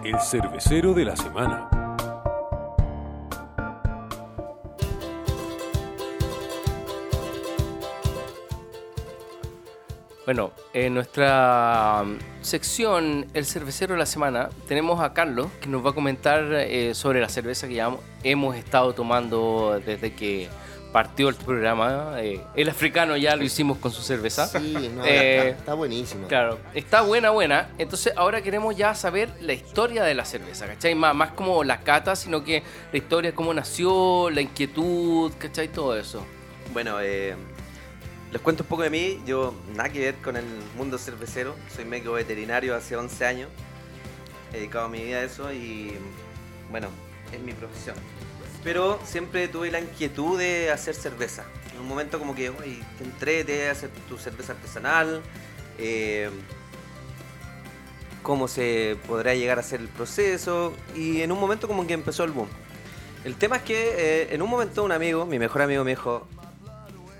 [0.03, 1.69] El cervecero de la semana.
[10.25, 15.85] Bueno, en nuestra um, sección El Cervecero de la Semana tenemos a Carlos que nos
[15.85, 17.91] va a comentar eh, sobre la cerveza que ya
[18.23, 20.47] hemos estado tomando desde que
[20.93, 22.13] partió el programa.
[22.19, 24.47] Eh, el africano ya lo hicimos con su cerveza.
[24.47, 26.27] Sí, no, Eh, está, está buenísimo.
[26.27, 27.69] Claro, está buena, buena.
[27.79, 30.93] Entonces ahora queremos ya saber la historia de la cerveza, ¿cachai?
[30.95, 35.67] Más, más como la cata, sino que la historia, cómo nació, la inquietud, ¿cachai?
[35.67, 36.23] Todo eso.
[36.71, 37.35] Bueno, eh,
[38.31, 39.19] les cuento un poco de mí.
[39.25, 40.45] Yo nada que ver con el
[40.77, 41.55] mundo cervecero.
[41.75, 43.49] Soy médico veterinario hace 11 años.
[44.53, 45.93] He dedicado mi vida a eso y
[46.69, 46.89] bueno,
[47.31, 47.95] es mi profesión.
[48.63, 51.43] Pero siempre tuve la inquietud de hacer cerveza.
[51.73, 55.21] En un momento como que, oye, te entrete, hacer tu cerveza artesanal.
[55.77, 56.29] eh,
[58.21, 60.73] cómo se podrá llegar a hacer el proceso.
[60.95, 62.47] Y en un momento como que empezó el boom.
[63.23, 66.27] El tema es que eh, en un momento un amigo, mi mejor amigo, me dijo,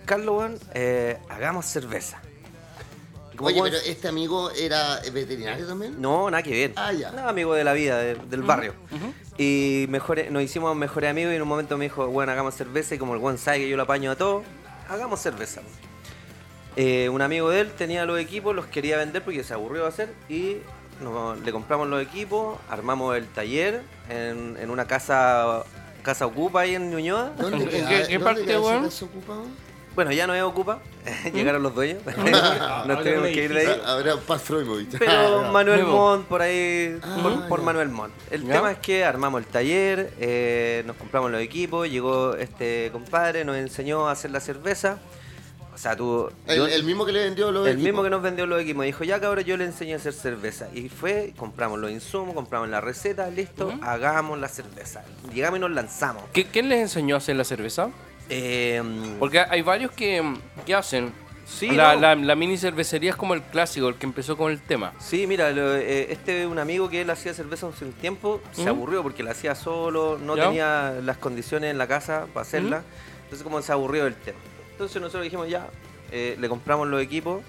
[0.05, 2.21] Carlos, eh, hagamos cerveza.
[3.39, 5.99] Oye, vos- pero este amigo era veterinario también.
[6.01, 6.73] No, nada que ver.
[6.75, 7.11] Ah, ya.
[7.11, 8.73] No, amigo de la vida, de- del barrio.
[9.37, 12.95] Y mejor, nos hicimos mejores amigos y en un momento me dijo, bueno, hagamos cerveza
[12.95, 14.43] y como el buen sabe que yo lo apaño a todo,
[14.89, 15.61] hagamos cerveza.
[16.75, 19.87] eh, un amigo de él tenía los equipos, los quería vender porque se aburrió de
[19.89, 20.57] hacer y
[21.01, 25.63] nos- le compramos los equipos, armamos el taller en, en una casa
[26.01, 27.31] casa ocupa ahí en Ñuñoa.
[27.37, 28.83] ¿Dónde ¿En queda, qué- qué ¿dónde parte, queda ese weón?
[28.83, 29.45] desocupado?
[29.95, 30.79] Bueno, ya no es ocupa,
[31.33, 31.99] llegaron los dueños,
[32.87, 33.81] nos tuvimos que ir de ahí.
[33.85, 34.97] Habrá Paz Freudmovich.
[34.97, 35.83] Pero Manuel.
[35.83, 37.61] Montt, por ahí, Ah, por.
[37.61, 38.13] Manuel Montt.
[38.31, 38.53] El ¿Ya?
[38.53, 43.55] tema es que armamos el taller, eh, nos compramos los equipos, llegó este compadre, nos
[43.57, 44.97] enseñó a hacer la cerveza.
[45.73, 46.29] O sea, tú...
[46.45, 47.85] El, yo- el mismo que le vendió los el equipos.
[47.85, 50.67] mismo que nos vendió los equipos dijo, ya cabrón, yo le enseñé a hacer cerveza.
[50.71, 53.79] Y fue, compramos los insumos, compramos la receta, listo, Ujú.
[53.83, 55.03] hagamos la cerveza.
[55.33, 56.23] Llegamos y nos lanzamos.
[56.31, 57.89] ¿Qué- ¿Quién les enseñó a hacer la cerveza?
[58.29, 58.81] Eh,
[59.19, 60.21] Porque hay varios que,
[60.65, 61.11] que hacen.
[61.45, 62.01] Sí, la, no.
[62.01, 64.93] la- la mini cervecería es como el clásico, el que empezó con el tema.
[64.99, 68.41] Sí, mira, lo- eh, este es un amigo que él hacía cerveza hace un tiempo,
[68.53, 68.69] se Ujú.
[68.69, 70.45] aburrió porque la hacía solo, no ¿Ya?
[70.45, 72.83] tenía las condiciones en la casa para hacerla,
[73.23, 74.37] entonces como se aburrió del tema.
[74.71, 75.67] Entonces nosotros dijimos ya,
[76.11, 77.41] eh, le compramos los equipos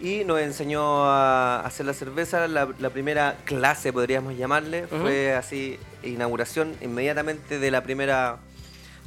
[0.00, 2.46] y nos enseñó a hacer la cerveza.
[2.48, 4.98] La, la primera clase, podríamos llamarle, Ujú.
[4.98, 8.36] fue así, inauguración inmediatamente de la primera,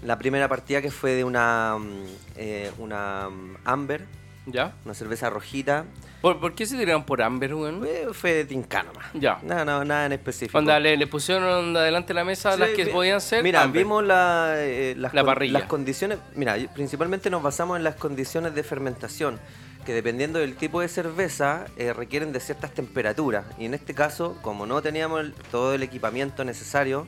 [0.05, 2.03] la primera partida que fue de una, mm,
[2.37, 4.05] eh, una mm, Amber,
[4.45, 4.73] ¿Ya?
[4.85, 5.85] una cerveza rojita.
[6.21, 7.79] ¿Por, por qué se tiraron por Amber, weón?
[7.79, 9.07] Fue, fue de Tincano más.
[9.13, 9.39] Ya.
[9.43, 10.57] Nada, no, nada en específico.
[10.57, 13.43] Onda, le, le pusieron onda delante de la mesa Sí, las que vi- podían ser.
[13.43, 13.83] Mira, Amber.
[13.83, 15.59] vimos la, eh, las, La con- parrilla.
[15.59, 16.19] las condiciones.
[16.35, 19.39] Mira, principalmente nos basamos en las condiciones de fermentación,
[19.85, 23.45] que dependiendo del tipo de cerveza eh, requieren de ciertas temperaturas.
[23.59, 27.07] Y en este caso, como no teníamos el- todo el equipamiento necesario,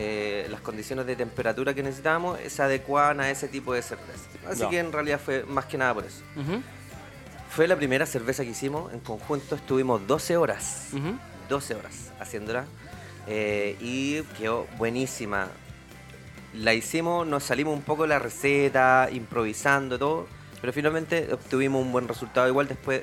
[0.00, 4.28] eh, las condiciones de temperatura que necesitábamos se adecuaban a ese tipo de cerveza.
[4.48, 4.70] Así Ya.
[4.70, 6.22] que en realidad fue más que nada por eso.
[6.36, 6.62] Ujú,
[7.50, 10.88] Fue la primera cerveza que hicimos en conjunto, estuvimos 12 horas.
[10.92, 11.18] ujú.
[11.48, 12.64] 12 horas haciéndola
[13.26, 15.48] eh, y quedó buenísima.
[16.54, 20.26] La hicimos, nos salimos un poco de la receta, improvisando todo,
[20.60, 23.02] pero finalmente obtuvimos un buen resultado igual después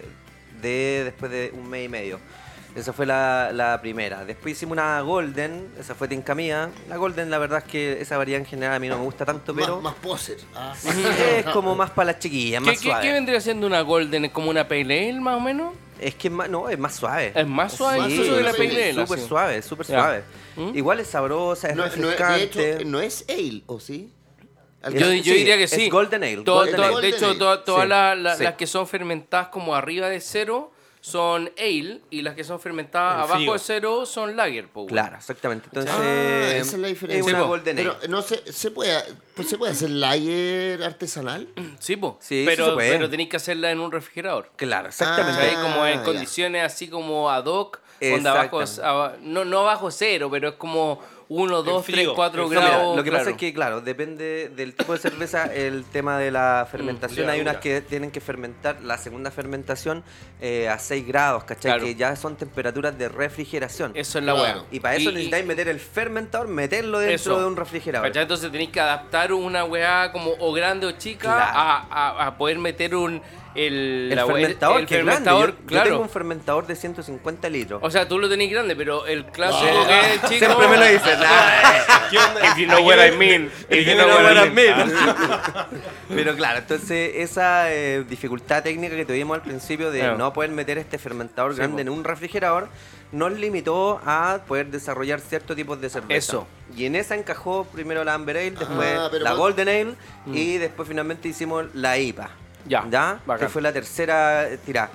[0.61, 2.19] de, después de un mes y medio.
[2.75, 4.25] Esa fue la, la primera.
[4.25, 6.69] Después hicimos una Golden, esa fue Tinca mía.
[6.89, 9.23] La Golden, la verdad es que esa variedad en general a mí no me gusta
[9.25, 10.37] tanto, pero Más, más poser.
[10.53, 10.73] Ah.
[11.37, 13.01] es como más para las chiquillas, ¿Qué, más qué- suave.
[13.01, 14.25] qué vendría siendo una Golden?
[14.25, 15.73] ¿Es como una Pale Ale, más o menos?
[16.01, 17.31] Es que es más, no, es más suave.
[17.33, 18.93] Es más suave Sí, incluso que la Pale Ale.
[19.05, 19.27] Súper así.
[19.29, 20.23] suave, súper suave.
[20.57, 20.71] ¿Mm?
[20.77, 22.71] Igual es sabrosa, es No, no, de refrescante.
[22.73, 24.11] hecho, no es ale, ¿o sí?
[24.83, 25.89] Yo, yo Sí, diría que es sí.
[25.89, 27.01] Golden Ale, To- Golden Ale.
[27.01, 27.83] de hecho, todas
[28.37, 28.43] sí.
[28.43, 30.71] las que son fermentadas como arriba de cero
[31.05, 33.53] son ale y las que son fermentadas En abajo frío.
[33.53, 34.67] de cero son lager.
[34.69, 34.87] po, weón.
[34.89, 35.67] Claro, exactamente.
[35.71, 37.19] Entonces, Ah, esa es la diferencia.
[37.29, 37.43] Es una.
[37.45, 37.91] Golden Ale.
[37.91, 39.03] Pero no se, se puede,
[39.35, 41.47] pues se puede hacer lager artesanal.
[41.77, 42.17] Sí, po.
[42.19, 42.89] Sí, sí pero, se puede.
[42.89, 44.49] pero tenéis que hacerla en un refrigerador.
[44.55, 45.39] Claro, exactamente.
[45.41, 45.61] ¿Cachai?
[45.61, 46.03] como en ya.
[46.03, 48.61] condiciones así como ad hoc, donde abajo,
[49.21, 52.61] no, no bajo cero, pero es como 1, 2, frío, 3, 4 en No, frío.
[52.61, 52.95] mira, grados.
[52.97, 56.67] lo que pasa es que, claro, depende del tipo de cerveza, el tema de la
[56.69, 57.25] fermentación.
[57.25, 60.03] Mm, Hay unas que tienen que fermentar la segunda fermentación
[60.41, 61.71] eh, a 6 grados, ¿cachai?
[61.71, 61.85] Claro.
[61.85, 63.91] Que ya son temperaturas de refrigeración.
[63.95, 64.59] Eso es la Claro.
[64.59, 64.65] weá.
[64.71, 67.39] Y para eso Y- necesitáis meter el fermentador, meterlo dentro Eso.
[67.39, 68.07] de un refrigerador.
[68.07, 68.23] ¿Cachai?
[68.23, 71.51] Entonces tenéis que adaptar una weá como o grande o chica Claro.
[71.57, 71.87] a,
[72.21, 73.21] a- a poder meter un
[73.55, 75.61] el, El la weá- fermentador, el que es fermentador, grande.
[75.61, 75.89] Yo- Yo, claro.
[75.89, 77.79] tengo un fermentador de 150 litros.
[77.83, 79.87] O sea, tú lo tenés grande, pero el clásico No.
[79.87, 80.45] que es chico.
[80.45, 81.19] Siempre me lo dicen.
[81.19, 82.47] "Nah, ¿Qué onda?
[82.51, 83.49] If you know what I mean.
[83.69, 84.93] If you know what I mean.
[86.09, 90.17] Pero claro, entonces esa eh, dificultad técnica que tuvimos al principio de Claro.
[90.17, 91.91] no poder meter este fermentador Sí, grande po.
[91.91, 92.69] en un refrigerador
[93.11, 96.13] nos limitó a poder desarrollar ciertos tipos de cerveza.
[96.17, 96.47] Eso.
[96.75, 99.95] Y en esa encajó primero la Amber Ale, después Ah, pero la vos- Golden Ale
[100.33, 102.29] y después finalmente hicimos la IPA.
[102.65, 102.69] Mm.
[102.69, 104.89] Ya, Que fue la tercera tirada.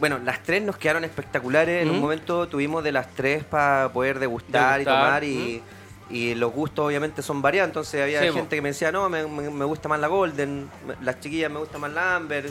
[0.00, 1.82] Bueno, las tres nos quedaron espectaculares.
[1.82, 5.62] En un momento tuvimos de las tres para poder degustar, y Degustar, tomar y,
[6.10, 7.68] y los gustos obviamente son variados.
[7.68, 10.68] Entonces había Sí, gente que me decía, no, me, me- me gusta más la Golden,
[11.00, 12.50] las chiquillas me gusta más la Amber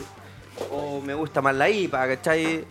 [0.70, 2.64] o me gusta más la IPA, ¿cachai?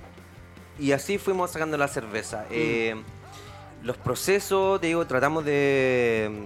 [0.79, 2.45] Y así fuimos sacando la cerveza.
[2.49, 2.95] Eh,
[3.83, 6.45] los procesos, te digo, tratamos de,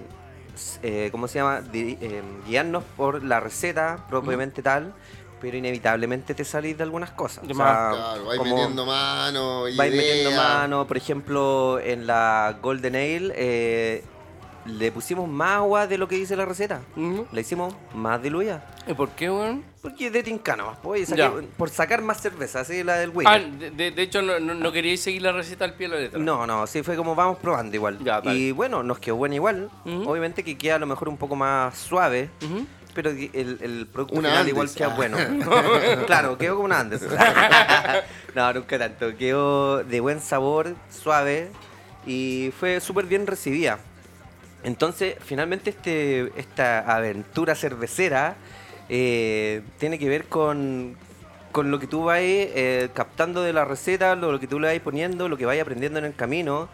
[0.83, 1.61] eh, ¿cómo se llama?
[1.73, 4.93] Eh, guiarnos por la receta propiamente tal,
[5.39, 7.43] pero inevitablemente te salís de algunas cosas.
[7.43, 7.91] O sea.
[7.93, 14.03] Claro, vais metiendo mano, vais metiendo mano, por ejemplo, en la Golden Ale eh,
[14.67, 16.81] le pusimos más agua de lo que dice la receta.
[16.95, 17.27] Ujú.
[17.31, 18.65] La hicimos más diluida.
[18.87, 19.63] ¿Y por qué, weón?
[19.81, 21.13] Porque es de tincano más, pues,
[21.57, 23.41] por sacar más cerveza, así la del Wiener.
[23.41, 26.19] Ah, de, hecho, no, no, no queríais seguir la receta al pie de la letra.
[26.19, 27.97] No, no, sí fue como vamos probando igual.
[28.03, 29.69] Ya, y bueno, nos quedó buena igual.
[29.85, 32.29] Obviamente que queda a lo mejor un poco más suave.
[32.97, 34.53] Pero el, el producto Una final Andes.
[34.53, 34.93] igual queda Ah.
[34.95, 36.05] bueno.
[36.07, 37.03] claro, quedó como una Andes.
[38.35, 39.15] no, nunca tanto.
[39.15, 41.49] Quedó de buen sabor, suave
[42.07, 43.77] y fue súper bien recibida.
[44.63, 48.35] Entonces, finalmente este, esta aventura cervecera
[48.89, 50.95] eh, tiene que ver con,
[51.51, 54.69] con lo que tú vas eh, captando de la receta, lo, lo que tú le
[54.73, 56.67] vas poniendo, lo que vas aprendiendo en el camino.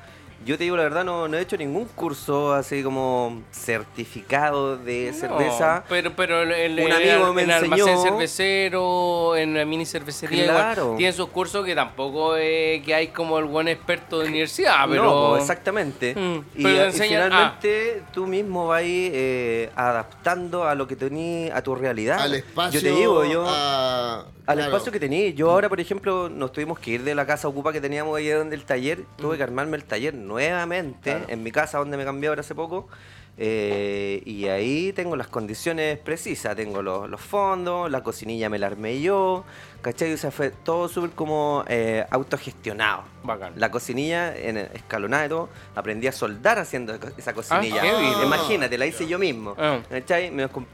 [0.45, 5.13] Yo te digo la verdad, no, no he hecho ningún curso así como certificado de
[5.13, 5.77] cerveza.
[5.77, 8.03] No, pero, pero el, el- Un el- amigo me en el almacén enseñó.
[8.03, 10.95] cervecero, en la mini cervecería, igual, Claro.
[10.97, 15.03] tiene sus cursos que tampoco es que hay como el buen experto de universidad, pero...
[15.03, 16.15] No, pues, exactamente.
[16.15, 21.55] Mm, y, pero y enseñan- finalmente tú mismo vas eh, adaptando a lo que tenías,
[21.55, 22.19] a tu realidad.
[22.19, 22.79] Al espacio.
[22.79, 23.45] Yo te digo, yo...
[23.47, 24.71] a- Al claro.
[24.71, 25.33] espacio que tenías.
[25.35, 28.27] Yo ahora, por ejemplo, nos tuvimos que ir de la casa ocupa que teníamos ahí
[28.27, 29.03] donde el taller.
[29.17, 32.87] Tuve que armarme el taller nuevamente en mi casa donde me cambié ahora hace poco.
[33.35, 36.55] Eh, y ahí tengo las condiciones precisas.
[36.55, 39.43] Tengo los, los fondos, la cocinilla me la armé yo.
[39.81, 40.13] ¿Cachai?
[40.13, 43.03] O sea, fue todo súper como eh, autogestionado.
[43.23, 43.53] Bacán.
[43.57, 47.81] La cocinilla en escalonada y todo, aprendí a soldar haciendo esa cocinilla.
[47.81, 48.23] heavy.
[48.23, 49.55] Imagínate, la hice yo mismo.
[49.57, 49.79] Ah.
[49.89, 50.31] ¿Cachai?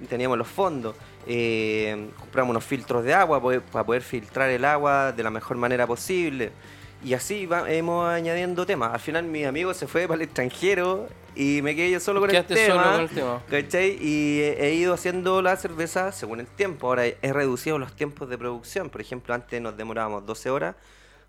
[0.10, 0.95] Teníamos los fondos.
[1.28, 3.41] eh, compramos unos filtros de agua
[3.72, 6.51] para poder filtrar el agua de la mejor manera posible.
[7.04, 8.93] Y así va- hemos añadiendo temas.
[8.93, 12.34] Al final mi amigo se fue para el extranjero y me quedé yo solo con
[12.34, 12.76] el tema.
[12.76, 13.41] solo con el tema.
[13.50, 13.97] ¿Cachai?
[14.02, 16.88] Y he, ido haciendo la cerveza según el tiempo.
[16.88, 18.89] Ahora he, reducido los tiempos de producción.
[18.89, 20.76] Por ejemplo, antes nos demorábamos 12 horas.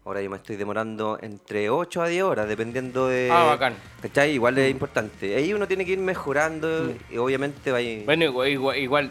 [0.04, 3.28] Ahora yo me estoy demorando entre 8 a 10 horas, dependiendo de...
[3.30, 3.74] Ah, bacán.
[4.00, 4.32] ¿Cachai?
[4.32, 5.36] Igual es importante.
[5.36, 8.06] Ahí uno tiene que ir mejorando y obviamente va a ir...
[8.06, 9.10] Bueno, igual, igual, igual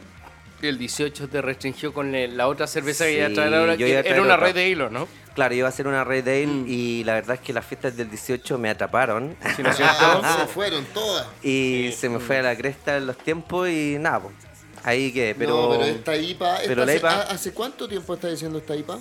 [0.62, 4.22] el 18 te restringió con la otra cerveza que iba a traer ahora, que era
[4.22, 4.48] una otra.
[4.48, 5.08] red de hilo, ¿no?
[5.36, 6.66] Claro, iba a hacer una Red Ale Mm.
[6.68, 9.38] y la verdad es que las fiestas del 18 me atraparon.
[9.56, 11.28] Sí, ¿no es se fueron todas.
[11.42, 14.36] y se me fue a la cresta en los tiempos y nada, pues.
[14.84, 15.52] Ahí que, pero...
[15.56, 16.56] no, pero esta IPA.
[16.56, 19.00] esta pero la hace, IPA ¿ha- ¿Hace cuánto tiempo está diciendo esta IPA?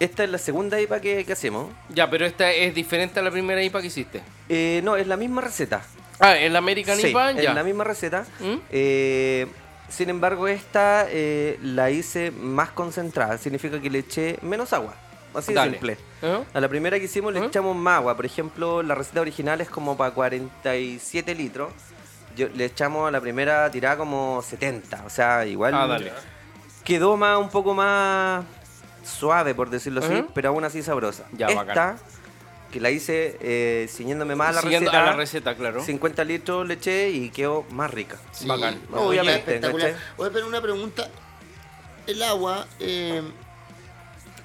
[0.00, 1.70] Esta es la segunda IPA que, que hacemos.
[1.90, 4.22] Ya, pero esta es diferente a la primera IPA que hiciste.
[4.48, 5.82] Eh, no, es la misma receta.
[6.20, 7.52] Ah, el American Sí, IPA, es ya.
[7.54, 8.24] la misma receta.
[8.40, 8.54] ¿Mm?
[8.70, 9.46] Eh,
[9.88, 13.38] sin embargo, esta eh, la hice más concentrada.
[13.38, 14.94] Significa que le eché menos agua.
[15.34, 15.70] Así de Dale.
[15.72, 15.96] simple.
[16.54, 18.16] A la primera que hicimos le echamos más agua.
[18.16, 21.72] Por ejemplo, la receta original es como para 47 litros.
[22.36, 25.04] Yo, le echamos a la primera tirada como 70.
[25.04, 26.12] O sea, igual Ah, dale.
[26.84, 28.44] quedó más un poco más
[29.04, 30.30] suave, por decirlo así, Ujú.
[30.34, 31.24] pero aún así sabrosa.
[31.32, 31.96] Ya, Esta, bacán.
[32.72, 35.02] Que la hice eh, ciñéndome más a la Siguiendo receta.
[35.02, 35.82] a la receta, claro.
[35.84, 38.18] 50 litros le eché y quedó más rica.
[38.32, 38.80] Sí, Bacán.
[38.90, 39.92] no, Obviamente, espectacular.
[39.92, 40.04] ¿cachai?
[40.18, 41.08] Oye, pero una pregunta.
[42.06, 43.22] El agua, eh,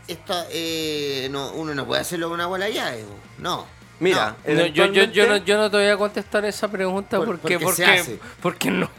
[0.08, 3.04] esta, eh, no, uno no puede hacerlo con agua a la llave,
[3.40, 3.66] no.
[4.04, 7.39] Mira, No, yo, yo, yo, no, yo no te voy a contestar esa pregunta Por-
[7.39, 8.20] porque, porque porque, se hace.
[8.41, 8.89] porque no.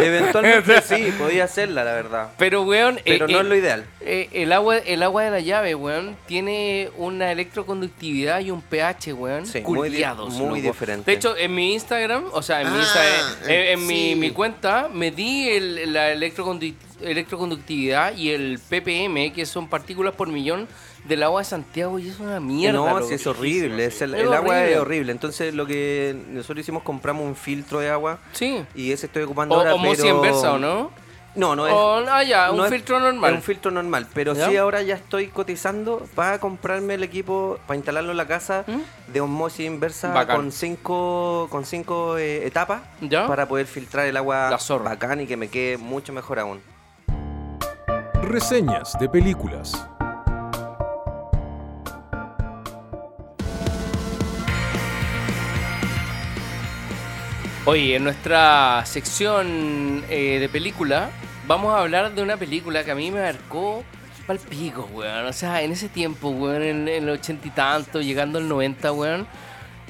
[0.00, 2.30] Eventualmente sí, podía hacerla, la verdad.
[2.38, 3.84] Pero, weón, Pero eh, no eh, es lo ideal.
[4.00, 9.12] eh, el, agua, el agua de la llave, weón, tiene una electroconductividad y un pH,
[9.14, 11.10] weón, Sí, muy di- culiados, muy diferente.
[11.10, 14.10] De hecho, en mi Instagram, o sea, en mi, Ah, Insta- eh, en, eh, mi,
[14.10, 14.14] sí.
[14.16, 20.28] mi cuenta, me di el- la electrocondu- electroconductividad y el ppm, que son partículas por
[20.28, 20.68] millón
[21.04, 22.78] del agua de Santiago, y es una mierda.
[22.78, 23.08] no, loco.
[23.08, 23.84] sí, es horrible.
[23.86, 24.72] es el Es el agua horrible.
[24.72, 25.12] es horrible.
[25.12, 28.64] Entonces, lo que nosotros hicimos, compramos un filtro de agua Sí.
[28.74, 29.74] y ese estoy ocupando O, ahora.
[29.82, 30.90] pero- inversa, ¿o no?
[31.34, 31.72] No, no es.
[32.10, 33.30] Ah, ya, un no es- filtro normal.
[33.32, 34.48] Es un filtro normal, pero ¿Ya?
[34.50, 38.66] sí ahora ya estoy cotizando para comprarme el equipo, para instalarlo en la casa
[39.08, 40.14] de osmosis inversa ¿Mm?
[40.14, 40.36] Bacán.
[40.36, 43.26] con cinco, con cinco eh, etapas ¿Ya?
[43.26, 44.90] para poder filtrar el agua La zorra.
[44.90, 46.60] bacán y que me quede mucho mejor aún.
[48.22, 49.86] Reseñas de películas.
[57.64, 61.10] Oye, en nuestra sección eh, de película
[61.46, 63.84] vamos a hablar de una película que a mí me marcó
[64.26, 65.26] pal pico, weón.
[65.26, 69.26] O sea, en ese tiempo, weón, en, el ochenta y tanto, llegando al 90, weón.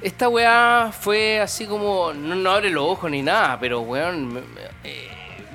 [0.03, 4.41] Esta weá fue así como, no, no abre los ojos ni nada, pero weón, me-
[4.85, 5.09] eh,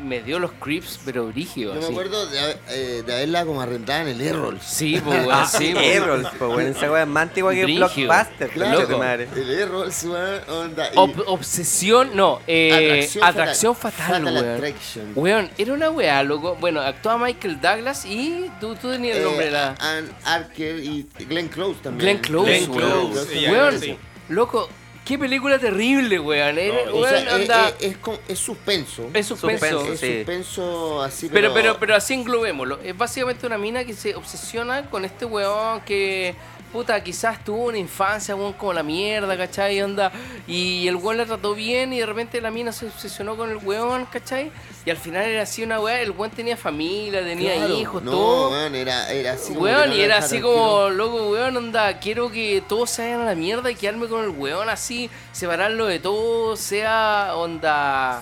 [0.04, 1.76] me dio los creeps, pero brígidos.
[1.76, 1.94] Yo me así.
[1.94, 4.60] acuerdo de, haber- eh, de haberla como arrendada en el Errol.
[4.62, 5.86] Sí, pues, weón, sí, pues.
[5.96, 7.88] Errol, pues bueno, esa weá es más antigua que Brígido.
[8.08, 9.28] Blockbuster, Claro, madre.
[9.36, 10.90] el Errol, weón, onda.
[10.94, 14.24] y- Ob- obsesión, no, eh, Atracción atracción, fatal.
[14.24, 15.14] fatal, Fatal weón.
[15.16, 16.56] Weón, era una weá, loco.
[16.60, 19.76] Bueno, actuaba Michael Douglas y tú, tú tenías el nombre de eh, la.
[19.80, 22.18] Ann Archer y Glenn Close también.
[22.18, 23.12] Glenn Close, Glenn weón.
[23.12, 23.98] Close, Weón, sí.
[24.30, 24.70] loco,
[25.08, 26.58] qué película terrible, weón.
[26.92, 29.10] O weón, sea, eh, anda- eh, es, con- es suspenso.
[29.14, 29.66] es suspenso.
[29.86, 32.80] suspenso, Es suspenso así, Pero, pero, pero así englobémoslo.
[32.84, 36.36] Es básicamente una mina que se obsesiona con este weón que,
[36.72, 39.82] puta, quizás tuvo una infancia, weón, como la mierda, ¿cachai?
[39.82, 40.12] Onda,
[40.48, 43.58] y el weón la trató bien y de repente la mina se obsesionó con el
[43.58, 44.52] weón, ¿cachai?
[44.86, 48.12] Y al final era así una weá, el weón tenía familia, tenía Claro, hijos, no,
[48.12, 48.52] todo.
[48.52, 49.54] weón, era, era así.
[49.54, 53.26] Weón, no y era así como, loco, weón, onda, quiero que todos se vayan a
[53.26, 58.22] la mierda y quedarme con el weón así, separarlo de todo, sea, onda,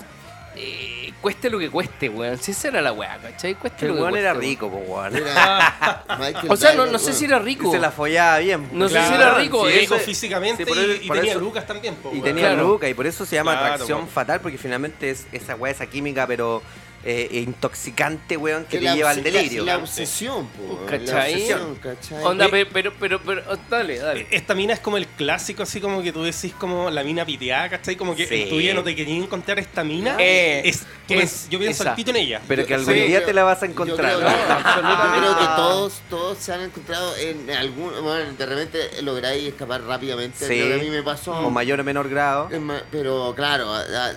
[0.56, 2.38] eh, cueste lo que cueste, weón.
[2.38, 3.54] Si esa era la weá, ¿cachai?
[3.54, 4.20] Cueste El lo que cueste.
[4.20, 4.40] era weón.
[4.42, 5.16] rico, po, weón.
[5.16, 6.04] Era
[6.48, 7.70] O sea, no, no sé si era rico.
[7.70, 8.68] se la follaba bien.
[8.72, 9.66] No sé Claro, si era rico.
[9.68, 11.94] sí, rico físicamente sí, por y, eso- y por tenía eso- lucas también.
[11.96, 12.68] po, Y tenía Claro.
[12.68, 14.10] Luca, y por eso se llama Claro, atracción weón.
[14.10, 16.62] fatal, porque finalmente es esa weá, esa química, pero
[17.08, 19.64] eh, intoxicante, weón, que Que te lleva al delirio.
[19.64, 21.34] La, la obsesión, po, la ¿Cachai?
[21.34, 22.24] obsesión, ¿cachai?
[22.24, 24.26] Onda, pero, pero, pero, oh, dale, dale.
[24.30, 27.68] Esta mina es como el clásico, así como que tú decís como la mina piteada,
[27.70, 27.96] ¿cachai?
[27.96, 28.42] Como que Sí.
[28.42, 30.16] en tu vida no te querías encontrar esta mina.
[30.18, 31.90] Eh, es, tú es pens- yo pienso esa.
[31.90, 32.40] al pito en ella.
[32.48, 34.16] Pero que Yo- algún sí, día yo- te la vas a Yo encontrar.
[34.16, 34.20] creo,
[34.82, 35.04] ¿no?
[35.14, 37.92] yo creo que todos, todos se han encontrado en algún.
[38.02, 40.46] Bueno, de repente lográis escapar rápidamente.
[40.46, 40.58] Sí.
[40.58, 41.32] Lo que a mí me pasó.
[41.32, 42.48] O mayor o menor grado.
[42.90, 44.12] Pero claro, a- a-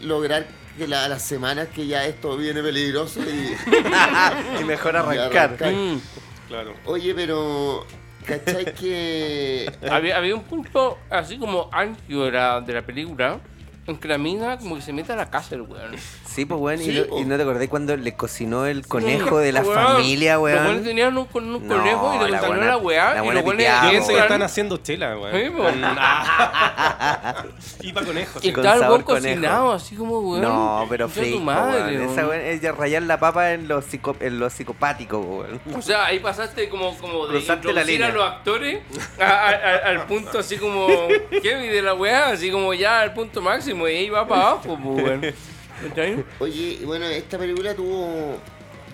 [0.00, 0.46] lograr
[0.78, 3.54] que la- las semanas que ya esto viene peligroso y,
[4.60, 5.44] y mejor y arrancar.
[5.44, 5.72] arrancar.
[5.74, 6.00] Mm.
[6.48, 6.74] Claro.
[6.86, 7.84] Oye, pero.
[8.26, 9.70] ¿Cachai que.?
[9.90, 13.38] Había, había un punto así como ancho de la, de la película
[13.88, 15.96] en que la mina como que se mete a la casa el weón.
[16.26, 16.78] Sí, pues, weón.
[16.78, 17.18] Sí, y, no- po.
[17.20, 20.64] y no te acordás cuando le cocinó el conejo de la Weón, familia, Los weones
[20.70, 20.84] weón.
[20.84, 23.14] tenían un, con un No, conejo y le la buena- la weá.
[23.14, 24.22] la y los weones que weón.
[24.22, 25.52] están haciendo chela, Sí, weón.
[25.56, 25.80] Con-
[27.80, 28.36] y para conejos.
[28.44, 28.48] Y sí.
[28.48, 30.42] Estaba el weón cocinado, así como weón.
[30.42, 31.46] No, pero weón.
[31.46, 32.02] weón.
[32.10, 35.60] Esa weón es ya rayar la papa en lo, psico- en lo psicopático, weón.
[35.76, 38.80] O sea, ahí pasaste como, como de la introducir a los actores
[39.20, 40.86] a- a- a- al punto así como
[41.42, 44.78] Kevin de la weá, así como ya al punto máximo y ahí va para abajo,
[44.82, 45.34] pues weón.
[45.88, 46.24] ¿Cachai?
[46.40, 48.38] Oye, y bueno, esta película tuvo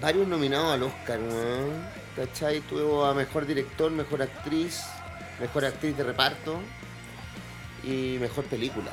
[0.02, 1.84] varios nominados al Oscar, weón.
[2.16, 2.60] ¿Cachai?
[2.60, 4.82] Tuvo a mejor director, mejor actriz,
[5.40, 6.58] mejor actriz de reparto
[7.84, 8.90] y mejor película.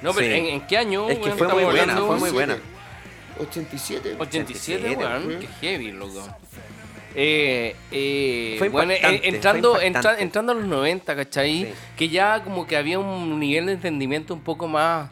[0.00, 0.32] No, pero Sí.
[0.40, 1.08] ¿en, en qué año?
[1.08, 2.56] Es que fue muy buena, fue muy buena.
[3.38, 4.16] 87.
[4.18, 5.40] 87, 87, weón, weón.
[5.40, 6.26] qué heavy, loco.
[7.14, 11.64] Eh, eh, Fue bueno, en- entrando, fue entra- entrando a los 90, ¿cachai?
[11.64, 11.72] Sí.
[11.96, 15.10] Que ya como que había un nivel de entendimiento un poco más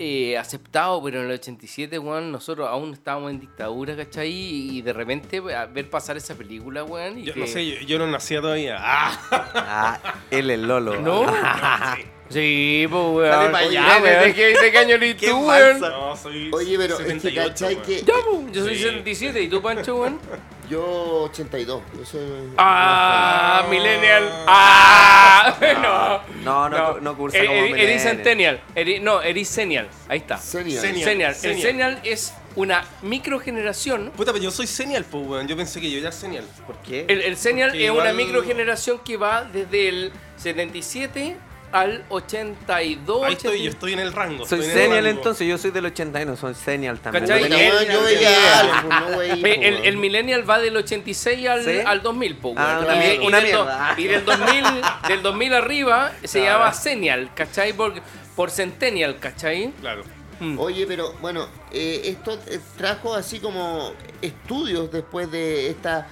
[0.00, 4.30] eh, aceptado, pero en el 87, weón, nosotros aún estábamos en dictadura, ¿cachai?
[4.30, 7.18] Y de repente a ver pasar esa película, weón.
[7.18, 8.76] Y Yo que- no sé, yo, yo no nacía todavía.
[8.80, 9.18] ¡Ah!
[9.54, 11.00] Ah, él el Lolo.
[11.00, 11.26] ¿No?
[12.30, 13.30] Sí, pues, weón.
[13.30, 14.22] Dale pa' allá, weón.
[14.24, 15.80] ¿De qué, año eres tú, weón?
[15.80, 18.82] No, soy Oye, pero es que 78, cachai que Ya, pues, yo soy Sí.
[18.82, 19.42] 77.
[19.42, 20.20] ¿Y tú, Pancho, weón?
[20.68, 21.82] Yo 82.
[21.98, 22.20] Yo soy
[22.56, 24.24] Ah, Millennial.
[24.46, 25.56] Ah,
[26.42, 26.42] no.
[26.44, 27.88] No, no, no cursa Eri- como eri- millennial.
[27.90, 28.60] Eris Centennial.
[28.74, 29.88] Eri- no, Eris Senial.
[30.08, 30.38] Ahí está.
[30.38, 30.80] Senior.
[30.80, 31.30] Senial.
[31.30, 31.62] El Senial.
[31.62, 34.10] Senial es una microgeneración.
[34.16, 35.46] Puta, pero yo soy senial, pues, weón.
[35.48, 36.44] Yo pensé que yo era senial.
[36.66, 37.04] ¿Por qué?
[37.08, 41.36] El, el Senial Porque es una microgeneración que va desde el 77
[41.72, 43.22] al 82.
[43.24, 43.64] Ahí estoy, 80.
[43.64, 44.46] yo estoy en el rango.
[44.46, 45.18] Soy estoy en el senial rango.
[45.18, 47.26] entonces, yo soy del 81, soy senial también.
[47.26, 47.44] ¿Cachai?
[47.44, 49.86] El- weón, yo veía algo, no veía, Ve, El, weón.
[49.86, 51.78] el Millennial va del 86 al, ¿Sí?
[51.84, 52.84] al 2000, po, Ah, weón.
[52.84, 53.94] una y, mier- y una del mierda.
[53.96, 54.64] y del 2000,
[55.08, 56.58] del 2000 arriba se Claro.
[56.58, 57.72] llama Senial, ¿cachai?
[57.72, 57.94] Por,
[58.34, 59.72] por Centennial, ¿cachai?
[59.80, 60.04] Claro.
[60.40, 60.58] Mm.
[60.60, 63.92] Oye, pero bueno, eh, esto eh, trajo así como
[64.22, 66.06] estudios después de esta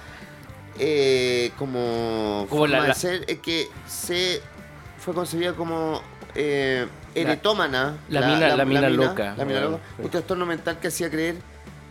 [0.79, 4.41] eh, como, Como la- la- ser eh, que se
[5.07, 6.01] fue concebida como
[6.35, 6.85] eh,
[7.15, 7.95] eretómana.
[8.09, 9.35] la mina- la mina loca.
[9.37, 10.03] la mina loca, sí.
[10.03, 11.37] un trastorno mental que hacía creer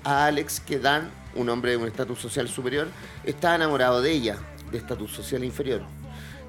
[0.04, 2.88] a Alex que Dan, un hombre de un estatus social superior,
[3.24, 4.36] estaba enamorado de ella,
[4.70, 5.80] de estatus social inferior.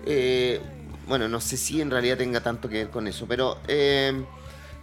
[0.05, 0.59] Eh,
[1.07, 4.11] bueno, no sé si en realidad tenga tanto que ver con eso, pero eh,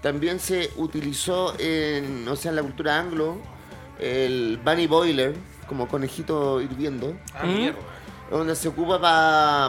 [0.01, 3.37] también se utilizó en, o sea, en la cultura anglo
[4.01, 5.35] el bunny boiler
[5.69, 7.55] como conejito hirviendo, Ah, ¿Mm?
[7.55, 7.79] mierda.
[8.39, 8.99] Donde se ocupa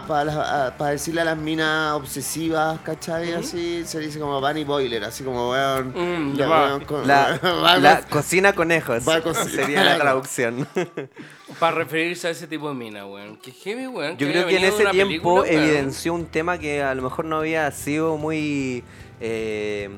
[0.08, 3.34] para decirle a las minas obsesivas, ¿cachai?
[3.34, 5.94] Así se dice como bunny boiler, así como weón.
[5.96, 6.66] Mm, ya, va.
[6.68, 9.50] weón, con- La, cocina conejos Va a cocinar.
[9.50, 10.68] sería la traducción.
[11.60, 13.38] Para referirse a ese tipo de mina, weón.
[13.38, 14.18] Que heavy, weón.
[14.18, 15.48] Yo que creo que en ese tiempo película, weón.
[15.64, 18.84] evidenció un tema que a lo mejor no había sido muy
[19.22, 19.90] eh,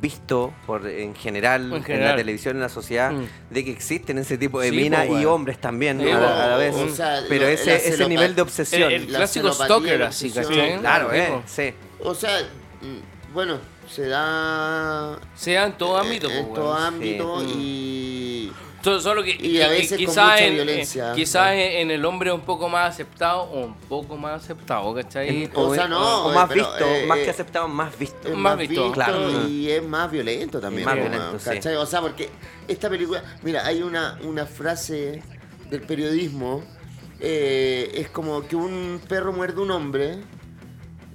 [0.00, 2.10] visto por en general, En en general.
[2.10, 3.24] la televisión, en la sociedad, Mm.
[3.50, 5.34] de que existen ese tipo de Sí, minas po, y weón.
[5.34, 6.74] hombres también Sí, a, la, a la vez.
[6.74, 8.92] O sea, Pero lo- ese, la ese nivel de El, obsesión.
[8.92, 10.30] el La clásico stalker, así.
[10.30, 10.78] ¿cachai?
[10.78, 11.42] claro, eh, po.
[11.46, 11.72] sí.
[12.00, 12.38] O sea,
[12.82, 13.58] mm, bueno,
[13.88, 17.46] se da Sea en todo ámbito, en po, todo ámbito Sí.
[17.56, 18.07] y
[18.82, 21.10] Solo que, Y a veces con quizás mucha en, violencia.
[21.12, 24.94] eh, quizás en, en el hombre un poco más aceptado o un poco más aceptado,
[24.94, 25.50] ¿cachai?
[25.54, 28.28] O sea, no, o más pero, visto, eh, más eh, que aceptado, más visto.
[28.28, 29.48] es Más más, visto, visto, claro.
[29.48, 30.84] y es más violento también.
[30.84, 31.50] Más violento, sí.
[31.50, 31.74] ¿cachai?
[31.76, 32.30] O sea, porque
[32.68, 35.22] esta película, mira, hay una, una frase
[35.70, 36.62] del periodismo,
[37.20, 40.18] eh, es como que un perro muerde a un hombre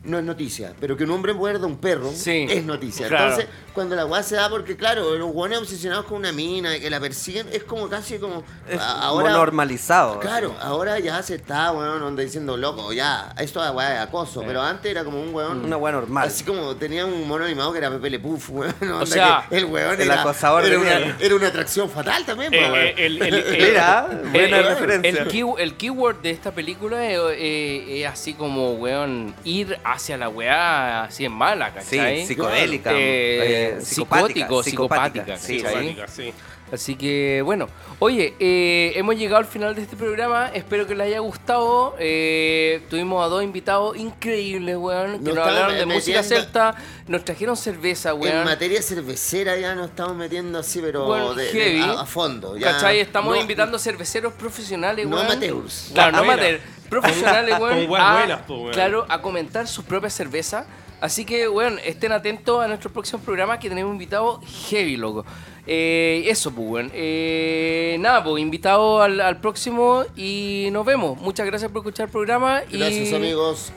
[0.04, 3.08] no es noticia, pero que un hombre muerda a un perro Sí, es noticia.
[3.08, 3.24] claro.
[3.32, 6.90] Entonces, cuando la weá se da, porque claro, los weones obsesionados con una mina, que
[6.90, 8.44] la persiguen, es como casi como.
[8.70, 10.20] Es a- como normalizado.
[10.20, 14.44] Claro, ahora ya se está, weón, onda diciendo, loco, ya, esto es weá de acoso,
[14.46, 15.66] pero antes era como un weón.
[15.66, 16.28] Una weá normal.
[16.28, 18.74] Así como tenía un mono animado que era Pepe Le Puff, weón.
[18.82, 22.54] onda sea, que el weón el era, acosador era, una, era una atracción fatal también,
[22.54, 22.76] Eh, weón.
[22.76, 25.10] eh, el, el- el- Mira, buena el- referencia.
[25.24, 30.18] El, key- el keyword de esta película es, eh, es así como, weón, ir hacia
[30.18, 32.26] la weá así en mala, Sí, ¿cachai?
[32.26, 32.92] psicodélica.
[32.94, 36.34] Eh, eh, psicótico, psicopática, psicopática, sí,
[36.74, 37.68] Así que, bueno.
[38.00, 40.50] Oye, eh, hemos llegado al final de este programa.
[40.56, 41.96] Espero que les haya gustado.
[42.00, 46.74] Eh, tuvimos a dos invitados increíbles, weón, que Nos nos hablaron de música celta.
[47.08, 48.44] Nos trajeron cerveza, En weón.
[48.46, 52.58] materia cervecera ya nos estamos metiendo así, pero Bueno, de- a, a fondo.
[52.58, 52.72] Ya.
[52.72, 53.00] ¿Cachai?
[53.02, 55.28] Estamos No- invitando cerveceros profesionales, No weón.
[55.28, 55.92] amateurs.
[55.94, 56.60] Claro, no amateurs.
[56.90, 57.86] Profesionales, weón.
[57.88, 58.74] Con a- buenas, po, weón.
[58.74, 60.66] Claro, a comentar su propia cerveza.
[61.04, 64.40] Así que, weón, estén atentos a nuestro próximo programa que tenemos invitado
[64.70, 65.26] heavy, loco.
[65.68, 66.92] Eh, eso, pues, weón.
[66.94, 71.20] Eh, nada, pues, invitado al, al próximo y nos vemos.
[71.20, 72.62] Muchas gracias por escuchar el programa.
[72.72, 73.74] y Gracias, amigos.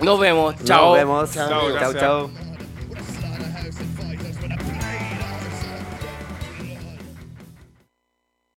[0.00, 0.54] Nos vemos.
[0.64, 0.86] Chao.
[0.86, 1.30] Nos vemos.
[1.34, 2.55] Chao, chao.